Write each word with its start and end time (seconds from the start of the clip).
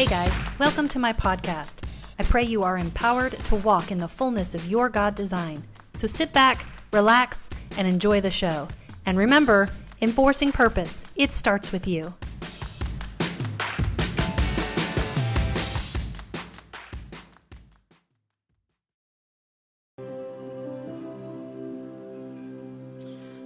Hey 0.00 0.06
guys, 0.06 0.58
welcome 0.58 0.88
to 0.88 0.98
my 0.98 1.12
podcast. 1.12 1.80
I 2.18 2.22
pray 2.22 2.42
you 2.42 2.62
are 2.62 2.78
empowered 2.78 3.32
to 3.32 3.56
walk 3.56 3.92
in 3.92 3.98
the 3.98 4.08
fullness 4.08 4.54
of 4.54 4.66
your 4.66 4.88
God 4.88 5.14
design. 5.14 5.62
So 5.92 6.06
sit 6.06 6.32
back, 6.32 6.64
relax, 6.90 7.50
and 7.76 7.86
enjoy 7.86 8.22
the 8.22 8.30
show. 8.30 8.68
And 9.04 9.18
remember, 9.18 9.68
enforcing 10.00 10.52
purpose, 10.52 11.04
it 11.16 11.32
starts 11.32 11.70
with 11.70 11.86
you. 11.86 12.14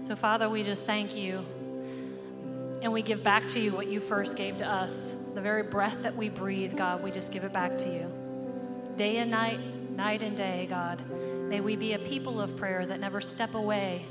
So, 0.02 0.14
Father, 0.14 0.48
we 0.48 0.62
just 0.62 0.86
thank 0.86 1.16
you. 1.16 1.44
And 2.84 2.92
we 2.92 3.00
give 3.00 3.22
back 3.22 3.48
to 3.48 3.60
you 3.60 3.72
what 3.72 3.88
you 3.88 3.98
first 3.98 4.36
gave 4.36 4.58
to 4.58 4.70
us. 4.70 5.14
The 5.34 5.40
very 5.40 5.62
breath 5.62 6.02
that 6.02 6.14
we 6.14 6.28
breathe, 6.28 6.76
God, 6.76 7.02
we 7.02 7.10
just 7.10 7.32
give 7.32 7.42
it 7.42 7.52
back 7.52 7.78
to 7.78 7.88
you. 7.88 8.12
Day 8.96 9.16
and 9.16 9.30
night, 9.30 9.58
night 9.90 10.22
and 10.22 10.36
day, 10.36 10.66
God. 10.68 11.02
May 11.48 11.62
we 11.62 11.76
be 11.76 11.94
a 11.94 11.98
people 11.98 12.42
of 12.42 12.58
prayer 12.58 12.84
that 12.84 13.00
never 13.00 13.22
step 13.22 13.54
away, 13.54 14.04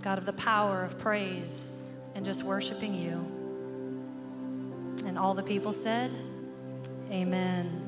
God, 0.00 0.16
of 0.16 0.24
the 0.24 0.32
power 0.32 0.82
of 0.82 0.98
praise 0.98 1.92
and 2.14 2.24
just 2.24 2.42
worshiping 2.42 2.94
you. 2.94 3.18
And 5.06 5.18
all 5.18 5.34
the 5.34 5.42
people 5.42 5.74
said, 5.74 6.10
Amen. 7.10 7.86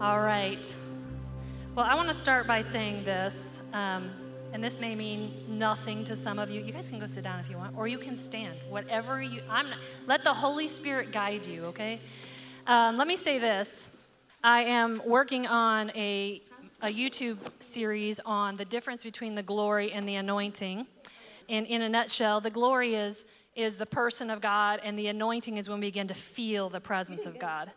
All 0.00 0.20
right. 0.20 0.76
Well, 1.74 1.84
I 1.84 1.96
want 1.96 2.08
to 2.08 2.14
start 2.14 2.46
by 2.46 2.62
saying 2.62 3.04
this. 3.04 3.62
Um, 3.74 4.10
and 4.52 4.62
this 4.62 4.80
may 4.80 4.94
mean 4.94 5.32
nothing 5.48 6.04
to 6.04 6.16
some 6.16 6.38
of 6.38 6.50
you. 6.50 6.60
You 6.60 6.72
guys 6.72 6.90
can 6.90 6.98
go 6.98 7.06
sit 7.06 7.24
down 7.24 7.40
if 7.40 7.50
you 7.50 7.56
want, 7.56 7.76
or 7.76 7.88
you 7.88 7.98
can 7.98 8.16
stand. 8.16 8.58
Whatever 8.68 9.22
you, 9.22 9.42
I'm. 9.48 9.70
Not, 9.70 9.78
let 10.06 10.24
the 10.24 10.34
Holy 10.34 10.68
Spirit 10.68 11.12
guide 11.12 11.46
you. 11.46 11.66
Okay. 11.66 12.00
Um, 12.66 12.96
let 12.96 13.06
me 13.06 13.16
say 13.16 13.38
this. 13.38 13.88
I 14.42 14.62
am 14.62 15.02
working 15.06 15.46
on 15.46 15.90
a 15.90 16.42
a 16.82 16.88
YouTube 16.88 17.36
series 17.58 18.20
on 18.24 18.56
the 18.56 18.64
difference 18.64 19.02
between 19.02 19.34
the 19.34 19.42
glory 19.42 19.92
and 19.92 20.08
the 20.08 20.14
anointing. 20.14 20.86
And 21.48 21.66
in 21.66 21.82
a 21.82 21.88
nutshell, 21.88 22.40
the 22.40 22.50
glory 22.50 22.94
is 22.94 23.26
is 23.56 23.76
the 23.76 23.86
person 23.86 24.30
of 24.30 24.40
God, 24.40 24.80
and 24.82 24.98
the 24.98 25.08
anointing 25.08 25.56
is 25.56 25.68
when 25.68 25.80
we 25.80 25.88
begin 25.88 26.06
to 26.08 26.14
feel 26.14 26.68
the 26.68 26.80
presence 26.80 27.26
of 27.26 27.38
God. 27.38 27.70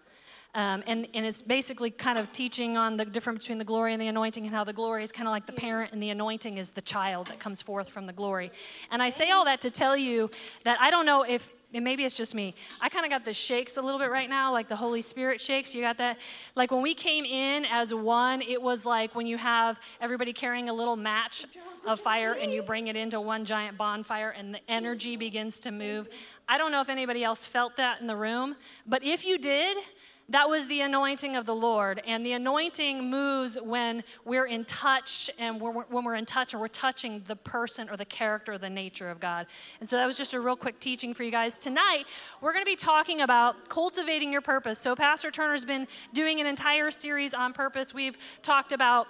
Um, 0.56 0.84
and, 0.86 1.08
and 1.16 1.26
it's 1.26 1.42
basically 1.42 1.90
kind 1.90 2.20
of 2.20 2.32
teaching 2.32 2.78
on 2.78 2.98
the 2.98 3.06
difference 3.06 3.46
between 3.46 3.58
the 3.58 3.66
glory 3.66 3.94
and 3.94 4.02
the 4.02 4.08
anointing 4.08 4.46
and 4.46 4.54
how 4.54 4.64
the 4.64 4.74
glory 4.74 5.04
is 5.04 5.12
kind 5.12 5.28
of 5.28 5.32
like 5.32 5.48
the 5.48 5.54
parent 5.54 5.94
and 5.94 6.04
the 6.04 6.12
anointing 6.12 6.60
is 6.60 6.72
the 6.72 6.82
child 6.82 7.28
that 7.28 7.40
comes 7.40 7.62
forth 7.62 7.90
from 7.90 8.06
the 8.06 8.14
glory. 8.14 8.52
And 8.92 9.02
I 9.02 9.10
say 9.10 9.32
all 9.32 9.46
that 9.46 9.62
to 9.62 9.72
tell 9.72 9.98
you 9.98 10.30
that 10.64 10.80
I 10.80 10.92
don't 10.92 11.08
know 11.08 11.24
if 11.24 11.50
and 11.74 11.84
maybe 11.84 12.06
it's 12.06 12.16
just 12.16 12.36
me. 12.36 12.54
I 12.82 12.90
kind 12.90 13.04
of 13.04 13.10
got 13.10 13.26
the 13.26 13.34
shakes 13.34 13.78
a 13.78 13.82
little 13.82 14.00
bit 14.00 14.12
right 14.12 14.30
now, 14.30 14.52
like 14.52 14.68
the 14.68 14.76
Holy 14.76 15.02
Spirit 15.02 15.42
shakes. 15.42 15.74
You 15.74 15.82
got 15.82 15.98
that? 15.98 16.20
Like 16.56 16.72
when 16.72 16.84
we 16.84 16.94
came 16.94 17.26
in 17.26 17.66
as 17.66 17.94
one, 17.94 18.42
it 18.44 18.62
was 18.62 18.86
like 18.86 19.16
when 19.16 19.26
you 19.26 19.38
have 19.38 19.80
everybody 20.00 20.34
carrying 20.34 20.70
a 20.70 20.74
little 20.74 20.96
match 20.96 21.46
of 21.88 22.00
fire 22.00 22.38
and 22.40 22.52
you 22.52 22.62
bring 22.62 22.88
it 22.88 22.96
into 22.96 23.20
one 23.20 23.44
giant 23.44 23.78
bonfire 23.78 24.30
and 24.30 24.54
the 24.54 24.60
energy 24.70 25.16
begins 25.16 25.60
to 25.60 25.72
move. 25.72 26.08
I 26.48 26.60
don't 26.60 26.72
know 26.72 26.82
if 26.82 26.90
anybody 26.90 27.24
else 27.24 27.46
felt 27.46 27.78
that 27.78 28.02
in 28.02 28.08
the 28.08 28.16
room, 28.16 28.56
but 28.86 29.04
if 29.04 29.26
you 29.26 29.40
did, 29.40 29.78
that 30.30 30.50
was 30.50 30.68
the 30.68 30.82
anointing 30.82 31.36
of 31.36 31.46
the 31.46 31.56
Lord. 31.56 32.02
And 32.08 32.26
the 32.26 32.32
anointing 32.32 33.10
moves 33.10 33.58
when 33.62 34.04
we're 34.24 34.46
in 34.46 34.66
touch 34.66 35.30
and 35.38 35.60
we're, 35.60 35.72
when 35.72 36.06
we're 36.06 36.16
in 36.16 36.26
touch 36.26 36.54
and 36.54 36.62
we're 36.62 36.68
touching 36.70 37.24
the 37.28 37.36
person 37.36 37.90
or 37.90 37.98
the 37.98 38.06
character 38.06 38.54
or 38.54 38.58
the 38.58 38.70
nature 38.70 39.10
of 39.10 39.20
God. 39.20 39.48
And 39.80 39.88
so 39.88 39.98
that 39.98 40.06
was 40.06 40.18
just 40.18 40.34
a 40.34 40.40
real 40.40 40.56
quick 40.56 40.80
teaching 40.80 41.14
for 41.14 41.24
you 41.24 41.32
guys. 41.32 41.58
Tonight, 41.58 42.06
we're 42.42 42.54
going 42.54 42.66
to 42.66 42.70
be 42.70 42.76
talking 42.76 43.22
about 43.22 43.70
cultivating 43.70 44.32
your 44.32 44.42
purpose. 44.42 44.80
So, 44.80 44.96
Pastor 44.96 45.30
Turner's 45.30 45.66
been 45.66 45.88
doing 46.14 46.40
an 46.40 46.48
entire 46.48 46.90
series 46.92 47.34
on 47.34 47.54
purpose. 47.54 47.94
We've 47.94 48.18
talked 48.42 48.72
about 48.72 49.08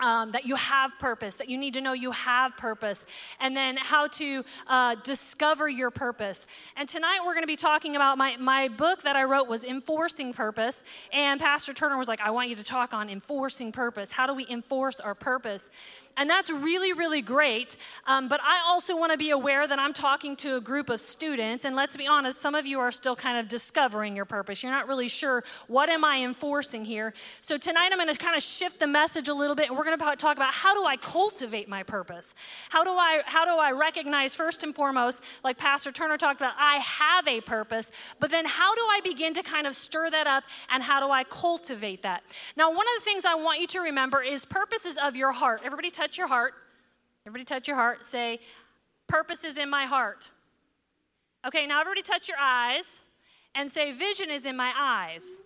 um, 0.00 0.32
that 0.32 0.46
you 0.46 0.54
have 0.56 0.98
purpose, 0.98 1.36
that 1.36 1.48
you 1.48 1.58
need 1.58 1.74
to 1.74 1.80
know 1.80 1.92
you 1.92 2.12
have 2.12 2.56
purpose, 2.56 3.06
and 3.40 3.56
then 3.56 3.76
how 3.76 4.06
to 4.08 4.44
uh, 4.66 4.94
discover 5.02 5.68
your 5.68 5.90
purpose. 5.90 6.46
And 6.76 6.88
tonight 6.88 7.20
we're 7.24 7.34
going 7.34 7.42
to 7.42 7.48
be 7.48 7.56
talking 7.56 7.96
about 7.96 8.18
my, 8.18 8.36
my 8.36 8.68
book 8.68 9.02
that 9.02 9.16
I 9.16 9.24
wrote 9.24 9.48
was 9.48 9.64
Enforcing 9.64 10.32
Purpose. 10.32 10.82
And 11.12 11.40
Pastor 11.40 11.72
Turner 11.72 11.98
was 11.98 12.08
like, 12.08 12.20
I 12.20 12.30
want 12.30 12.48
you 12.48 12.56
to 12.56 12.64
talk 12.64 12.94
on 12.94 13.08
enforcing 13.08 13.72
purpose. 13.72 14.12
How 14.12 14.26
do 14.26 14.34
we 14.34 14.46
enforce 14.48 15.00
our 15.00 15.14
purpose? 15.14 15.70
And 16.18 16.28
that's 16.28 16.50
really, 16.50 16.92
really 16.92 17.22
great. 17.22 17.76
Um, 18.06 18.28
but 18.28 18.40
I 18.42 18.60
also 18.66 18.98
want 18.98 19.12
to 19.12 19.18
be 19.18 19.30
aware 19.30 19.66
that 19.66 19.78
I'm 19.78 19.92
talking 19.92 20.34
to 20.36 20.56
a 20.56 20.60
group 20.60 20.90
of 20.90 21.00
students. 21.00 21.64
And 21.64 21.76
let's 21.76 21.96
be 21.96 22.08
honest, 22.08 22.40
some 22.40 22.56
of 22.56 22.66
you 22.66 22.80
are 22.80 22.90
still 22.90 23.14
kind 23.14 23.38
of 23.38 23.46
discovering 23.46 24.16
your 24.16 24.24
purpose. 24.24 24.62
You're 24.62 24.72
not 24.72 24.88
really 24.88 25.08
sure 25.08 25.44
what 25.68 25.88
am 25.88 26.04
I 26.04 26.24
enforcing 26.24 26.84
here. 26.84 27.14
So 27.40 27.56
tonight 27.56 27.90
I'm 27.92 27.98
going 27.98 28.12
to 28.12 28.18
kind 28.18 28.36
of 28.36 28.42
shift 28.42 28.80
the 28.80 28.88
message 28.88 29.28
a 29.28 29.34
little 29.34 29.54
bit. 29.54 29.68
And 29.68 29.78
we're 29.78 29.84
going 29.84 29.96
to 29.96 30.16
talk 30.16 30.36
about 30.36 30.52
how 30.52 30.74
do 30.74 30.84
I 30.84 30.96
cultivate 30.96 31.68
my 31.68 31.84
purpose? 31.84 32.34
How 32.70 32.82
do 32.82 32.90
I, 32.90 33.22
how 33.24 33.44
do 33.44 33.52
I 33.52 33.70
recognize, 33.70 34.34
first 34.34 34.64
and 34.64 34.74
foremost, 34.74 35.22
like 35.44 35.56
Pastor 35.56 35.92
Turner 35.92 36.16
talked 36.16 36.40
about, 36.40 36.54
I 36.58 36.78
have 36.78 37.28
a 37.28 37.40
purpose. 37.40 37.92
But 38.18 38.30
then 38.30 38.44
how 38.44 38.74
do 38.74 38.80
I 38.90 39.00
begin 39.04 39.34
to 39.34 39.42
kind 39.44 39.68
of 39.68 39.74
stir 39.76 40.10
that 40.10 40.26
up 40.26 40.42
and 40.68 40.82
how 40.82 40.98
do 40.98 41.12
I 41.12 41.22
cultivate 41.22 42.02
that? 42.02 42.24
Now, 42.56 42.70
one 42.70 42.86
of 42.88 42.94
the 42.98 43.04
things 43.04 43.24
I 43.24 43.36
want 43.36 43.60
you 43.60 43.68
to 43.68 43.80
remember 43.80 44.20
is 44.20 44.44
purposes 44.44 44.98
of 45.00 45.14
your 45.14 45.30
heart. 45.30 45.62
Everybody 45.64 45.90
touch 45.90 46.07
touch 46.08 46.16
your 46.16 46.28
heart. 46.28 46.54
Everybody 47.26 47.44
touch 47.44 47.68
your 47.68 47.76
heart. 47.76 48.06
Say, 48.06 48.40
purpose 49.06 49.44
is 49.44 49.58
in 49.58 49.68
my 49.68 49.84
heart. 49.84 50.32
Okay, 51.46 51.66
now 51.66 51.82
everybody 51.82 52.00
touch 52.00 52.28
your 52.28 52.38
eyes 52.40 53.02
and 53.54 53.70
say, 53.70 53.92
vision 53.92 54.30
is 54.30 54.46
in 54.46 54.56
my 54.56 54.72
eyes. 54.74 55.38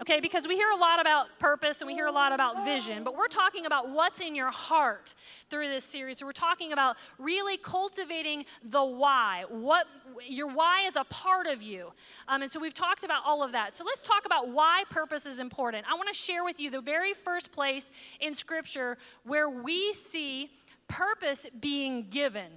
Okay, 0.00 0.18
because 0.20 0.48
we 0.48 0.56
hear 0.56 0.70
a 0.70 0.78
lot 0.78 0.98
about 0.98 1.38
purpose 1.38 1.82
and 1.82 1.86
we 1.86 1.92
hear 1.92 2.06
a 2.06 2.12
lot 2.12 2.32
about 2.32 2.64
vision, 2.64 3.04
but 3.04 3.18
we're 3.18 3.28
talking 3.28 3.66
about 3.66 3.90
what's 3.90 4.18
in 4.18 4.34
your 4.34 4.50
heart 4.50 5.14
through 5.50 5.68
this 5.68 5.84
series. 5.84 6.24
We're 6.24 6.32
talking 6.32 6.72
about 6.72 6.96
really 7.18 7.58
cultivating 7.58 8.46
the 8.62 8.82
why. 8.82 9.44
What 9.50 9.86
your 10.26 10.46
why 10.46 10.86
is 10.86 10.96
a 10.96 11.04
part 11.04 11.46
of 11.46 11.62
you. 11.62 11.92
Um, 12.28 12.40
and 12.40 12.50
so 12.50 12.58
we've 12.58 12.72
talked 12.72 13.04
about 13.04 13.24
all 13.26 13.42
of 13.42 13.52
that. 13.52 13.74
So 13.74 13.84
let's 13.84 14.06
talk 14.06 14.24
about 14.24 14.48
why 14.48 14.84
purpose 14.88 15.26
is 15.26 15.38
important. 15.38 15.84
I 15.86 15.94
want 15.96 16.08
to 16.08 16.14
share 16.14 16.44
with 16.44 16.58
you 16.58 16.70
the 16.70 16.80
very 16.80 17.12
first 17.12 17.52
place 17.52 17.90
in 18.20 18.34
Scripture 18.34 18.96
where 19.24 19.50
we 19.50 19.92
see 19.92 20.50
purpose 20.88 21.46
being 21.60 22.08
given 22.08 22.48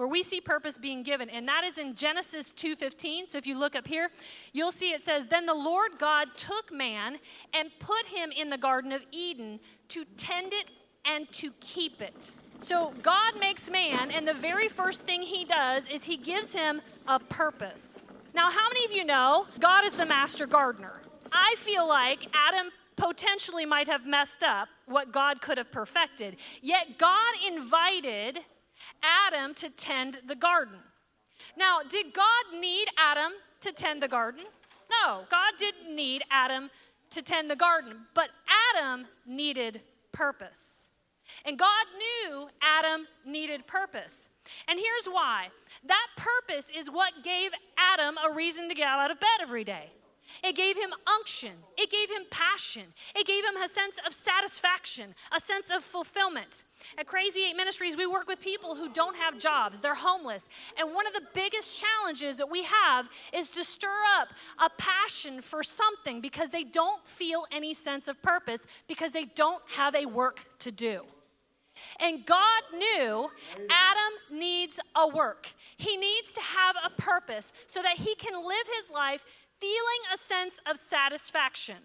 where 0.00 0.08
we 0.08 0.22
see 0.22 0.40
purpose 0.40 0.78
being 0.78 1.02
given 1.02 1.28
and 1.28 1.46
that 1.46 1.62
is 1.62 1.76
in 1.76 1.94
genesis 1.94 2.52
2.15 2.52 3.28
so 3.28 3.36
if 3.36 3.46
you 3.46 3.58
look 3.58 3.76
up 3.76 3.86
here 3.86 4.08
you'll 4.54 4.72
see 4.72 4.92
it 4.92 5.02
says 5.02 5.28
then 5.28 5.44
the 5.44 5.54
lord 5.54 5.90
god 5.98 6.26
took 6.38 6.72
man 6.72 7.18
and 7.52 7.68
put 7.78 8.06
him 8.06 8.32
in 8.32 8.48
the 8.48 8.56
garden 8.56 8.92
of 8.92 9.04
eden 9.12 9.60
to 9.88 10.06
tend 10.16 10.54
it 10.54 10.72
and 11.04 11.30
to 11.32 11.52
keep 11.60 12.00
it. 12.02 12.34
So 12.58 12.92
god 13.02 13.38
makes 13.38 13.70
man 13.70 14.10
and 14.10 14.26
the 14.26 14.34
very 14.34 14.68
first 14.68 15.02
thing 15.02 15.22
he 15.22 15.44
does 15.44 15.86
is 15.86 16.04
he 16.04 16.16
gives 16.16 16.52
him 16.52 16.82
a 17.06 17.18
purpose. 17.18 18.08
Now 18.34 18.50
how 18.50 18.68
many 18.68 18.84
of 18.84 18.92
you 18.92 19.04
know 19.04 19.46
god 19.58 19.84
is 19.84 19.94
the 19.94 20.06
master 20.06 20.46
gardener? 20.46 21.00
I 21.32 21.54
feel 21.56 21.88
like 21.88 22.26
adam 22.34 22.70
potentially 22.96 23.64
might 23.64 23.86
have 23.86 24.06
messed 24.06 24.42
up 24.42 24.68
what 24.86 25.10
God 25.10 25.40
could 25.40 25.56
have 25.56 25.72
perfected. 25.72 26.36
Yet 26.60 26.98
God 26.98 27.34
invited 27.46 28.40
Adam 29.02 29.54
to 29.54 29.70
tend 29.70 30.20
the 30.26 30.34
garden. 30.34 30.78
Now, 31.56 31.80
did 31.88 32.12
God 32.12 32.58
need 32.58 32.88
Adam 32.98 33.32
to 33.60 33.72
tend 33.72 34.02
the 34.02 34.08
garden? 34.08 34.44
No, 34.90 35.22
God 35.30 35.52
didn't 35.58 35.94
need 35.94 36.22
Adam 36.30 36.70
to 37.10 37.22
tend 37.22 37.50
the 37.50 37.56
garden, 37.56 38.06
but 38.14 38.30
Adam 38.74 39.06
needed 39.26 39.80
purpose. 40.12 40.88
And 41.44 41.58
God 41.58 41.86
knew 41.96 42.48
Adam 42.60 43.06
needed 43.24 43.66
purpose. 43.66 44.28
And 44.68 44.78
here's 44.78 45.06
why 45.06 45.48
that 45.86 46.06
purpose 46.16 46.70
is 46.76 46.90
what 46.90 47.22
gave 47.22 47.52
Adam 47.78 48.16
a 48.18 48.32
reason 48.32 48.68
to 48.68 48.74
get 48.74 48.88
out 48.88 49.10
of 49.10 49.20
bed 49.20 49.40
every 49.40 49.64
day. 49.64 49.90
It 50.42 50.56
gave 50.56 50.76
him 50.76 50.90
unction. 51.06 51.52
It 51.76 51.90
gave 51.90 52.10
him 52.10 52.26
passion. 52.30 52.84
It 53.14 53.26
gave 53.26 53.44
him 53.44 53.56
a 53.56 53.68
sense 53.68 53.96
of 54.06 54.12
satisfaction, 54.12 55.14
a 55.34 55.40
sense 55.40 55.70
of 55.70 55.82
fulfillment. 55.84 56.64
At 56.98 57.06
Crazy 57.06 57.40
Eight 57.40 57.56
Ministries, 57.56 57.96
we 57.96 58.06
work 58.06 58.26
with 58.26 58.40
people 58.40 58.74
who 58.74 58.88
don't 58.90 59.16
have 59.16 59.38
jobs, 59.38 59.80
they're 59.80 59.94
homeless. 59.94 60.48
And 60.78 60.94
one 60.94 61.06
of 61.06 61.12
the 61.12 61.22
biggest 61.34 61.78
challenges 61.78 62.38
that 62.38 62.50
we 62.50 62.64
have 62.64 63.08
is 63.32 63.50
to 63.52 63.64
stir 63.64 63.98
up 64.18 64.28
a 64.58 64.70
passion 64.78 65.40
for 65.40 65.62
something 65.62 66.20
because 66.20 66.50
they 66.50 66.64
don't 66.64 67.06
feel 67.06 67.46
any 67.52 67.74
sense 67.74 68.08
of 68.08 68.20
purpose 68.22 68.66
because 68.88 69.12
they 69.12 69.24
don't 69.24 69.62
have 69.76 69.94
a 69.94 70.06
work 70.06 70.44
to 70.60 70.72
do. 70.72 71.02
And 72.00 72.26
God 72.26 72.62
knew 72.76 73.30
Adam 73.70 74.38
needs 74.38 74.80
a 74.94 75.08
work. 75.08 75.48
He 75.76 75.96
needs 75.96 76.32
to 76.34 76.40
have 76.40 76.76
a 76.84 76.90
purpose 76.90 77.52
so 77.66 77.82
that 77.82 77.98
he 77.98 78.14
can 78.14 78.34
live 78.34 78.66
his 78.78 78.90
life 78.90 79.24
feeling 79.60 80.02
a 80.12 80.18
sense 80.18 80.60
of 80.66 80.76
satisfaction. 80.76 81.76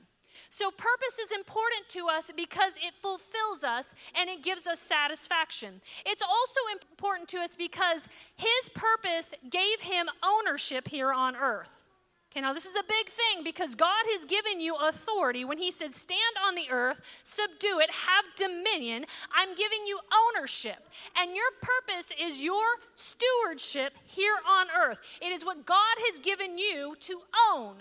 So, 0.50 0.70
purpose 0.70 1.20
is 1.22 1.32
important 1.32 1.88
to 1.90 2.08
us 2.08 2.32
because 2.36 2.74
it 2.76 2.94
fulfills 3.00 3.64
us 3.64 3.96
and 4.14 4.30
it 4.30 4.44
gives 4.44 4.68
us 4.68 4.80
satisfaction. 4.80 5.82
It's 6.06 6.22
also 6.22 6.60
important 6.72 7.30
to 7.30 7.38
us 7.38 7.56
because 7.56 8.10
his 8.36 8.70
purpose 8.74 9.34
gave 9.50 9.82
him 9.82 10.08
ownership 10.24 10.90
here 10.90 11.14
on 11.14 11.36
earth. 11.36 11.88
Okay, 12.36 12.42
now 12.42 12.52
this 12.52 12.66
is 12.66 12.76
a 12.76 12.84
big 12.84 13.08
thing 13.08 13.46
because 13.46 13.76
God 13.76 14.04
has 14.12 14.26
given 14.26 14.60
you 14.60 14.76
authority. 14.76 15.46
When 15.46 15.58
He 15.58 15.72
said, 15.72 15.94
Stand 15.94 16.20
on 16.46 16.54
the 16.54 16.70
earth, 16.70 17.22
subdue 17.24 17.80
it, 17.80 17.90
have 17.90 18.26
dominion, 18.36 19.06
I'm 19.34 19.56
giving 19.56 19.88
you 19.88 20.00
ownership. 20.28 20.90
And 21.18 21.34
your 21.34 21.46
purpose 21.62 22.12
is 22.22 22.44
your 22.44 22.66
stewardship 22.94 23.94
here 24.04 24.36
on 24.46 24.68
earth. 24.78 25.00
It 25.22 25.32
is 25.32 25.46
what 25.46 25.66
God 25.66 25.96
has 26.10 26.20
given 26.20 26.58
you 26.58 26.98
to 27.00 27.22
own 27.54 27.76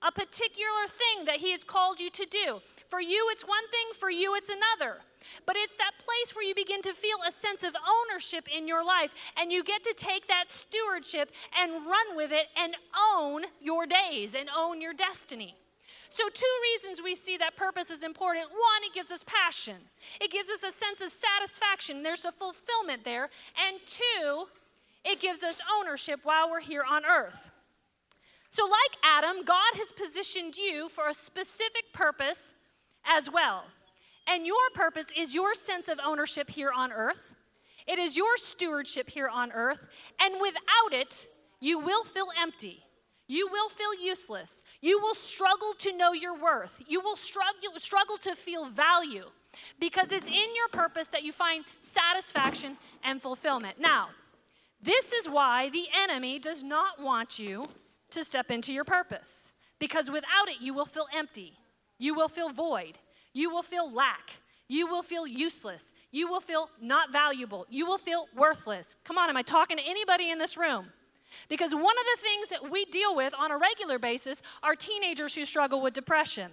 a 0.00 0.10
particular 0.10 0.88
thing 0.88 1.26
that 1.26 1.36
He 1.36 1.50
has 1.50 1.62
called 1.62 2.00
you 2.00 2.08
to 2.08 2.24
do. 2.24 2.62
For 2.88 2.98
you, 2.98 3.28
it's 3.30 3.44
one 3.44 3.68
thing, 3.70 3.88
for 3.92 4.10
you, 4.10 4.34
it's 4.34 4.48
another. 4.48 5.00
But 5.46 5.56
it's 5.58 5.74
that 5.76 5.92
place 5.98 6.34
where 6.34 6.44
you 6.44 6.54
begin 6.54 6.82
to 6.82 6.92
feel 6.92 7.18
a 7.26 7.32
sense 7.32 7.62
of 7.62 7.74
ownership 7.76 8.48
in 8.54 8.68
your 8.68 8.84
life, 8.84 9.14
and 9.36 9.52
you 9.52 9.64
get 9.64 9.82
to 9.84 9.94
take 9.94 10.28
that 10.28 10.50
stewardship 10.50 11.30
and 11.58 11.86
run 11.86 12.16
with 12.16 12.32
it 12.32 12.46
and 12.56 12.74
own 13.14 13.42
your 13.60 13.86
days 13.86 14.34
and 14.34 14.48
own 14.56 14.80
your 14.80 14.94
destiny. 14.94 15.56
So, 16.08 16.24
two 16.28 16.46
reasons 16.74 17.00
we 17.02 17.14
see 17.14 17.36
that 17.38 17.56
purpose 17.56 17.90
is 17.90 18.02
important. 18.02 18.50
One, 18.50 18.82
it 18.84 18.94
gives 18.94 19.10
us 19.10 19.24
passion, 19.24 19.76
it 20.20 20.30
gives 20.30 20.48
us 20.48 20.62
a 20.62 20.70
sense 20.70 21.00
of 21.00 21.10
satisfaction, 21.10 22.02
there's 22.02 22.24
a 22.24 22.32
fulfillment 22.32 23.04
there. 23.04 23.30
And 23.66 23.78
two, 23.86 24.46
it 25.04 25.20
gives 25.20 25.42
us 25.42 25.60
ownership 25.78 26.20
while 26.22 26.50
we're 26.50 26.60
here 26.60 26.84
on 26.88 27.04
earth. 27.04 27.50
So, 28.50 28.64
like 28.64 28.98
Adam, 29.02 29.44
God 29.44 29.72
has 29.74 29.92
positioned 29.92 30.56
you 30.56 30.88
for 30.88 31.08
a 31.08 31.14
specific 31.14 31.92
purpose 31.92 32.54
as 33.06 33.30
well. 33.30 33.64
And 34.26 34.46
your 34.46 34.70
purpose 34.74 35.06
is 35.16 35.34
your 35.34 35.54
sense 35.54 35.88
of 35.88 35.98
ownership 36.04 36.50
here 36.50 36.70
on 36.74 36.92
earth. 36.92 37.34
It 37.86 37.98
is 37.98 38.16
your 38.16 38.36
stewardship 38.36 39.10
here 39.10 39.28
on 39.28 39.52
earth. 39.52 39.86
And 40.20 40.34
without 40.40 40.92
it, 40.92 41.26
you 41.60 41.78
will 41.78 42.04
feel 42.04 42.28
empty. 42.40 42.84
You 43.28 43.48
will 43.50 43.68
feel 43.68 43.94
useless. 43.94 44.62
You 44.80 45.00
will 45.00 45.14
struggle 45.14 45.74
to 45.78 45.96
know 45.96 46.12
your 46.12 46.36
worth. 46.38 46.80
You 46.86 47.00
will 47.00 47.16
struggle, 47.16 47.78
struggle 47.78 48.18
to 48.18 48.34
feel 48.34 48.66
value 48.66 49.24
because 49.78 50.12
it's 50.12 50.26
in 50.26 50.54
your 50.54 50.68
purpose 50.70 51.08
that 51.08 51.22
you 51.22 51.32
find 51.32 51.64
satisfaction 51.80 52.76
and 53.04 53.20
fulfillment. 53.20 53.80
Now, 53.80 54.10
this 54.82 55.12
is 55.12 55.28
why 55.28 55.70
the 55.70 55.86
enemy 55.96 56.38
does 56.38 56.62
not 56.62 57.00
want 57.00 57.38
you 57.38 57.68
to 58.10 58.24
step 58.24 58.50
into 58.50 58.72
your 58.72 58.84
purpose. 58.84 59.52
Because 59.78 60.10
without 60.10 60.48
it, 60.48 60.60
you 60.60 60.74
will 60.74 60.84
feel 60.84 61.06
empty, 61.14 61.54
you 61.98 62.14
will 62.14 62.28
feel 62.28 62.50
void, 62.50 62.98
you 63.32 63.50
will 63.50 63.62
feel 63.62 63.90
lack, 63.92 64.40
you 64.68 64.86
will 64.86 65.02
feel 65.02 65.26
useless, 65.26 65.92
you 66.10 66.28
will 66.28 66.40
feel 66.40 66.70
not 66.80 67.12
valuable, 67.12 67.66
you 67.70 67.86
will 67.86 67.98
feel 67.98 68.26
worthless. 68.36 68.96
Come 69.04 69.18
on, 69.18 69.28
am 69.28 69.36
I 69.36 69.42
talking 69.42 69.76
to 69.76 69.82
anybody 69.86 70.30
in 70.30 70.38
this 70.38 70.56
room? 70.56 70.86
Because 71.48 71.74
one 71.74 71.84
of 71.84 72.04
the 72.14 72.20
things 72.20 72.48
that 72.50 72.70
we 72.70 72.84
deal 72.86 73.14
with 73.14 73.34
on 73.38 73.50
a 73.50 73.58
regular 73.58 73.98
basis 73.98 74.42
are 74.62 74.74
teenagers 74.74 75.34
who 75.34 75.44
struggle 75.44 75.80
with 75.80 75.94
depression. 75.94 76.50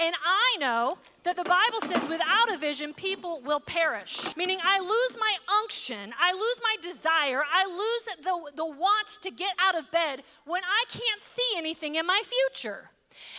And 0.00 0.14
I 0.24 0.56
know 0.60 0.98
that 1.24 1.36
the 1.36 1.44
Bible 1.44 1.80
says 1.80 2.08
without 2.08 2.52
a 2.52 2.56
vision, 2.56 2.94
people 2.94 3.40
will 3.44 3.60
perish. 3.60 4.36
Meaning, 4.36 4.58
I 4.62 4.78
lose 4.78 5.18
my 5.18 5.36
unction, 5.60 6.14
I 6.18 6.32
lose 6.32 6.60
my 6.62 6.76
desire, 6.80 7.42
I 7.52 7.64
lose 7.66 8.22
the, 8.22 8.52
the 8.56 8.66
want 8.66 9.08
to 9.20 9.30
get 9.30 9.54
out 9.58 9.76
of 9.76 9.90
bed 9.90 10.22
when 10.44 10.62
I 10.62 10.84
can't 10.88 11.20
see 11.20 11.42
anything 11.56 11.96
in 11.96 12.06
my 12.06 12.22
future. 12.24 12.90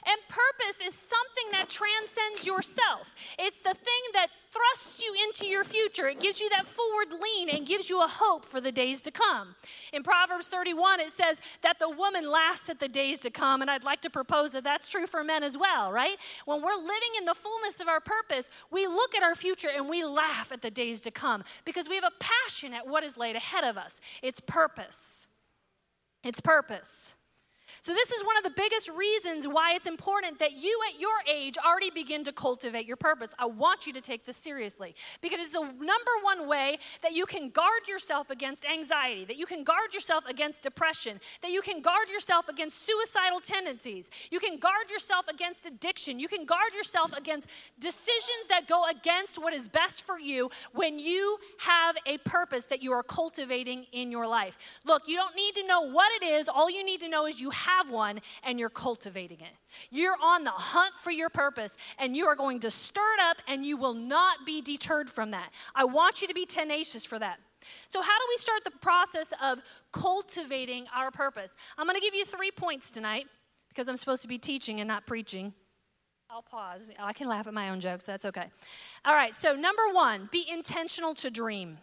And 0.06 0.18
purpose 0.30 0.82
is 0.86 0.94
something 0.94 1.52
that 1.52 1.70
transcends 1.70 2.46
yourself. 2.46 3.16
It's 3.38 3.60
the 3.60 3.74
thing 3.74 4.04
that 4.14 4.28
thrusts 4.50 5.04
you 5.04 5.14
into 5.28 5.48
your 5.48 5.64
future. 5.64 6.08
It 6.08 6.20
gives 6.20 6.40
you 6.40 6.50
that 6.50 6.66
forward 6.66 7.08
lean 7.12 7.50
and 7.50 7.66
gives 7.68 7.90
you 7.90 8.02
a 8.02 8.08
hope 8.08 8.46
for 8.46 8.62
the 8.62 8.72
days 8.72 9.02
to 9.02 9.12
come. 9.12 9.56
In 9.92 10.04
Proverbs 10.04 10.48
31, 10.48 11.00
it 11.00 11.12
says 11.12 11.42
that 11.62 11.80
the 11.80 11.90
woman 11.90 12.30
laughs 12.30 12.70
at 12.70 12.80
the 12.80 12.88
days 12.88 13.20
to 13.22 13.30
come. 13.30 13.62
And 13.62 13.70
I'd 13.70 13.84
like 13.84 14.02
to 14.02 14.10
propose 14.10 14.54
that 14.54 14.64
that's 14.64 14.88
true 14.88 15.08
for 15.08 15.24
men 15.24 15.44
as 15.44 15.58
well, 15.58 15.92
right? 15.92 16.18
When 16.46 16.62
we're 16.62 16.76
living 16.76 17.16
in 17.18 17.26
the 17.26 17.36
fullness 17.36 17.80
of 17.82 17.88
our 17.88 18.00
purpose, 18.00 18.50
we 18.72 18.88
look 18.88 19.16
at 19.16 19.24
our 19.24 19.36
future 19.36 19.70
and 19.76 19.90
we 19.90 20.04
laugh 20.04 20.52
at 20.52 20.62
the 20.62 20.72
days 20.72 21.02
to 21.02 21.12
come 21.12 21.44
because 21.66 21.90
we 21.90 21.96
have 21.96 22.04
a 22.04 22.14
passion 22.20 22.74
at 22.74 22.88
what 22.88 23.04
is 23.04 23.18
laid 23.18 23.36
ahead 23.36 23.64
of 23.64 23.78
us. 23.78 24.00
It's 24.22 24.40
purpose. 24.40 25.28
It's 26.24 26.42
purpose. 26.42 27.16
So, 27.82 27.94
this 27.94 28.12
is 28.12 28.24
one 28.24 28.38
of 28.38 28.44
the 28.44 28.52
biggest 28.52 28.90
reasons 28.90 29.48
why 29.48 29.74
it's 29.76 29.88
important 29.88 30.40
that 30.40 30.54
you 30.54 30.80
at 30.92 31.00
your 31.00 31.18
age 31.32 31.56
already 31.58 31.90
begin 31.90 32.24
to 32.24 32.32
cultivate 32.32 32.86
your 32.86 32.98
purpose. 32.98 33.34
I 33.40 33.46
want 33.46 33.88
you 33.88 33.94
to 33.94 34.02
take 34.02 34.26
this 34.26 34.38
seriously 34.38 34.96
because 35.22 35.40
it's 35.40 35.52
the 35.52 35.62
number 35.62 36.12
one 36.22 36.48
way 36.48 36.78
that 37.02 37.14
you 37.14 37.26
can 37.26 37.50
guard 37.50 37.88
yourself 37.88 38.30
against 38.30 38.66
anxiety, 38.66 39.26
that 39.26 39.38
you 39.38 39.46
can 39.46 39.64
guard 39.64 39.94
yourself 39.94 40.26
against 40.28 40.62
depression, 40.62 41.20
that 41.42 41.52
you 41.52 41.62
can 41.62 41.82
guard 41.82 42.10
yourself 42.10 42.48
against 42.50 42.86
suicidal 42.86 43.40
tendencies, 43.40 44.10
you 44.32 44.40
can 44.40 44.58
guard 44.58 44.90
yourself 44.90 45.28
against 45.28 45.66
addiction, 45.66 46.20
you 46.20 46.28
can 46.28 46.46
guard 46.46 46.74
yourself 46.74 47.14
against 47.18 47.50
decisions 47.80 48.48
that 48.50 48.68
go 48.68 48.86
against 48.90 49.42
what 49.42 49.54
is 49.54 49.68
best 49.68 50.06
for 50.06 50.20
you 50.20 50.50
when 50.74 51.00
you 51.00 51.38
have 51.60 51.96
a 52.06 52.18
purpose 52.20 52.68
that 52.68 52.84
you 52.84 52.92
are 52.92 53.04
cultivating 53.04 53.86
in 53.92 54.12
your 54.12 54.28
life. 54.28 54.80
Look, 54.86 55.08
you 55.08 55.16
don't 55.16 55.36
need 55.36 55.56
to 55.56 55.66
know 55.66 55.82
what 55.82 56.12
it 56.22 56.26
is, 56.26 56.48
all 56.48 56.70
you 56.70 56.84
need 56.84 57.02
to 57.02 57.10
know 57.10 57.26
is 57.26 57.42
you 57.42 57.52
have 57.56 57.92
one 57.92 58.20
and 58.44 58.60
you're 58.60 58.70
cultivating 58.70 59.40
it. 59.40 59.54
You're 59.90 60.18
on 60.22 60.44
the 60.44 60.52
hunt 60.52 60.94
for 60.94 61.12
your 61.12 61.30
purpose 61.30 61.78
and 61.98 62.16
you 62.16 62.28
are 62.28 62.36
going 62.36 62.60
to 62.62 62.70
stir 62.70 63.14
it 63.18 63.24
up 63.24 63.38
and 63.48 63.66
you 63.66 63.78
will 63.78 63.94
not 63.94 64.46
be 64.46 64.62
deterred 64.62 65.10
from 65.10 65.32
that. 65.32 65.50
I 65.74 65.86
want 65.86 66.22
you 66.22 66.28
to 66.28 66.34
be 66.34 66.46
tenacious 66.46 67.06
for 67.06 67.20
that. 67.20 67.40
So, 67.88 68.02
how 68.02 68.18
do 68.18 68.26
we 68.30 68.38
start 68.38 68.64
the 68.64 68.72
process 68.72 69.34
of 69.42 69.64
cultivating 69.92 70.86
our 70.96 71.10
purpose? 71.12 71.56
I'm 71.78 71.88
going 71.88 71.96
to 71.96 72.02
give 72.02 72.14
you 72.14 72.26
three 72.26 72.52
points 72.52 72.92
tonight 72.92 73.28
because 73.70 73.88
I'm 73.88 73.98
supposed 73.98 74.22
to 74.22 74.28
be 74.28 74.38
teaching 74.38 74.80
and 74.80 74.88
not 74.88 75.06
preaching. 75.06 75.54
I'll 76.30 76.42
pause. 76.42 76.92
I 77.00 77.14
can 77.14 77.28
laugh 77.28 77.48
at 77.48 77.54
my 77.54 77.70
own 77.70 77.80
jokes. 77.80 78.04
That's 78.04 78.26
okay. 78.26 78.48
All 79.04 79.14
right. 79.14 79.36
So, 79.36 79.56
number 79.56 79.84
one, 79.92 80.30
be 80.32 80.46
intentional 80.52 81.16
to 81.16 81.30
dream. 81.30 81.78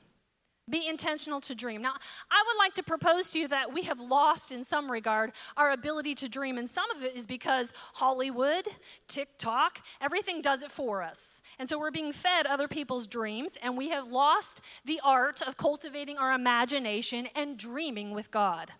Be 0.73 0.89
intentional 0.89 1.41
to 1.43 1.55
dream. 1.55 1.83
Now, 1.83 1.93
I 2.31 2.43
would 2.47 2.59
like 2.59 2.73
to 2.75 2.83
propose 2.83 3.31
to 3.33 3.39
you 3.39 3.49
that 3.49 3.75
we 3.75 3.83
have 3.83 4.01
lost, 4.01 4.51
in 4.51 4.65
some 4.65 4.91
regard, 4.91 5.33
our 5.57 5.71
ability 5.71 6.15
to 6.17 6.31
dream. 6.31 6.57
And 6.57 6.69
some 6.69 6.91
of 6.91 7.03
it 7.03 7.15
is 7.15 7.27
because 7.27 7.75
Hollywood, 7.95 8.67
TikTok, 9.07 9.83
everything 10.01 10.41
does 10.41 10.63
it 10.63 10.73
for 10.73 11.03
us. 11.03 11.43
And 11.59 11.69
so 11.69 11.79
we're 11.79 11.91
being 11.91 12.11
fed 12.11 12.47
other 12.47 12.69
people's 12.69 13.07
dreams, 13.07 13.59
and 13.63 13.77
we 13.77 13.91
have 13.91 14.11
lost 14.11 14.63
the 14.87 14.99
art 15.05 15.43
of 15.43 15.59
cultivating 15.59 16.17
our 16.17 16.33
imagination 16.33 17.29
and 17.37 17.59
dreaming 17.59 18.13
with 18.13 18.31
God. 18.31 18.71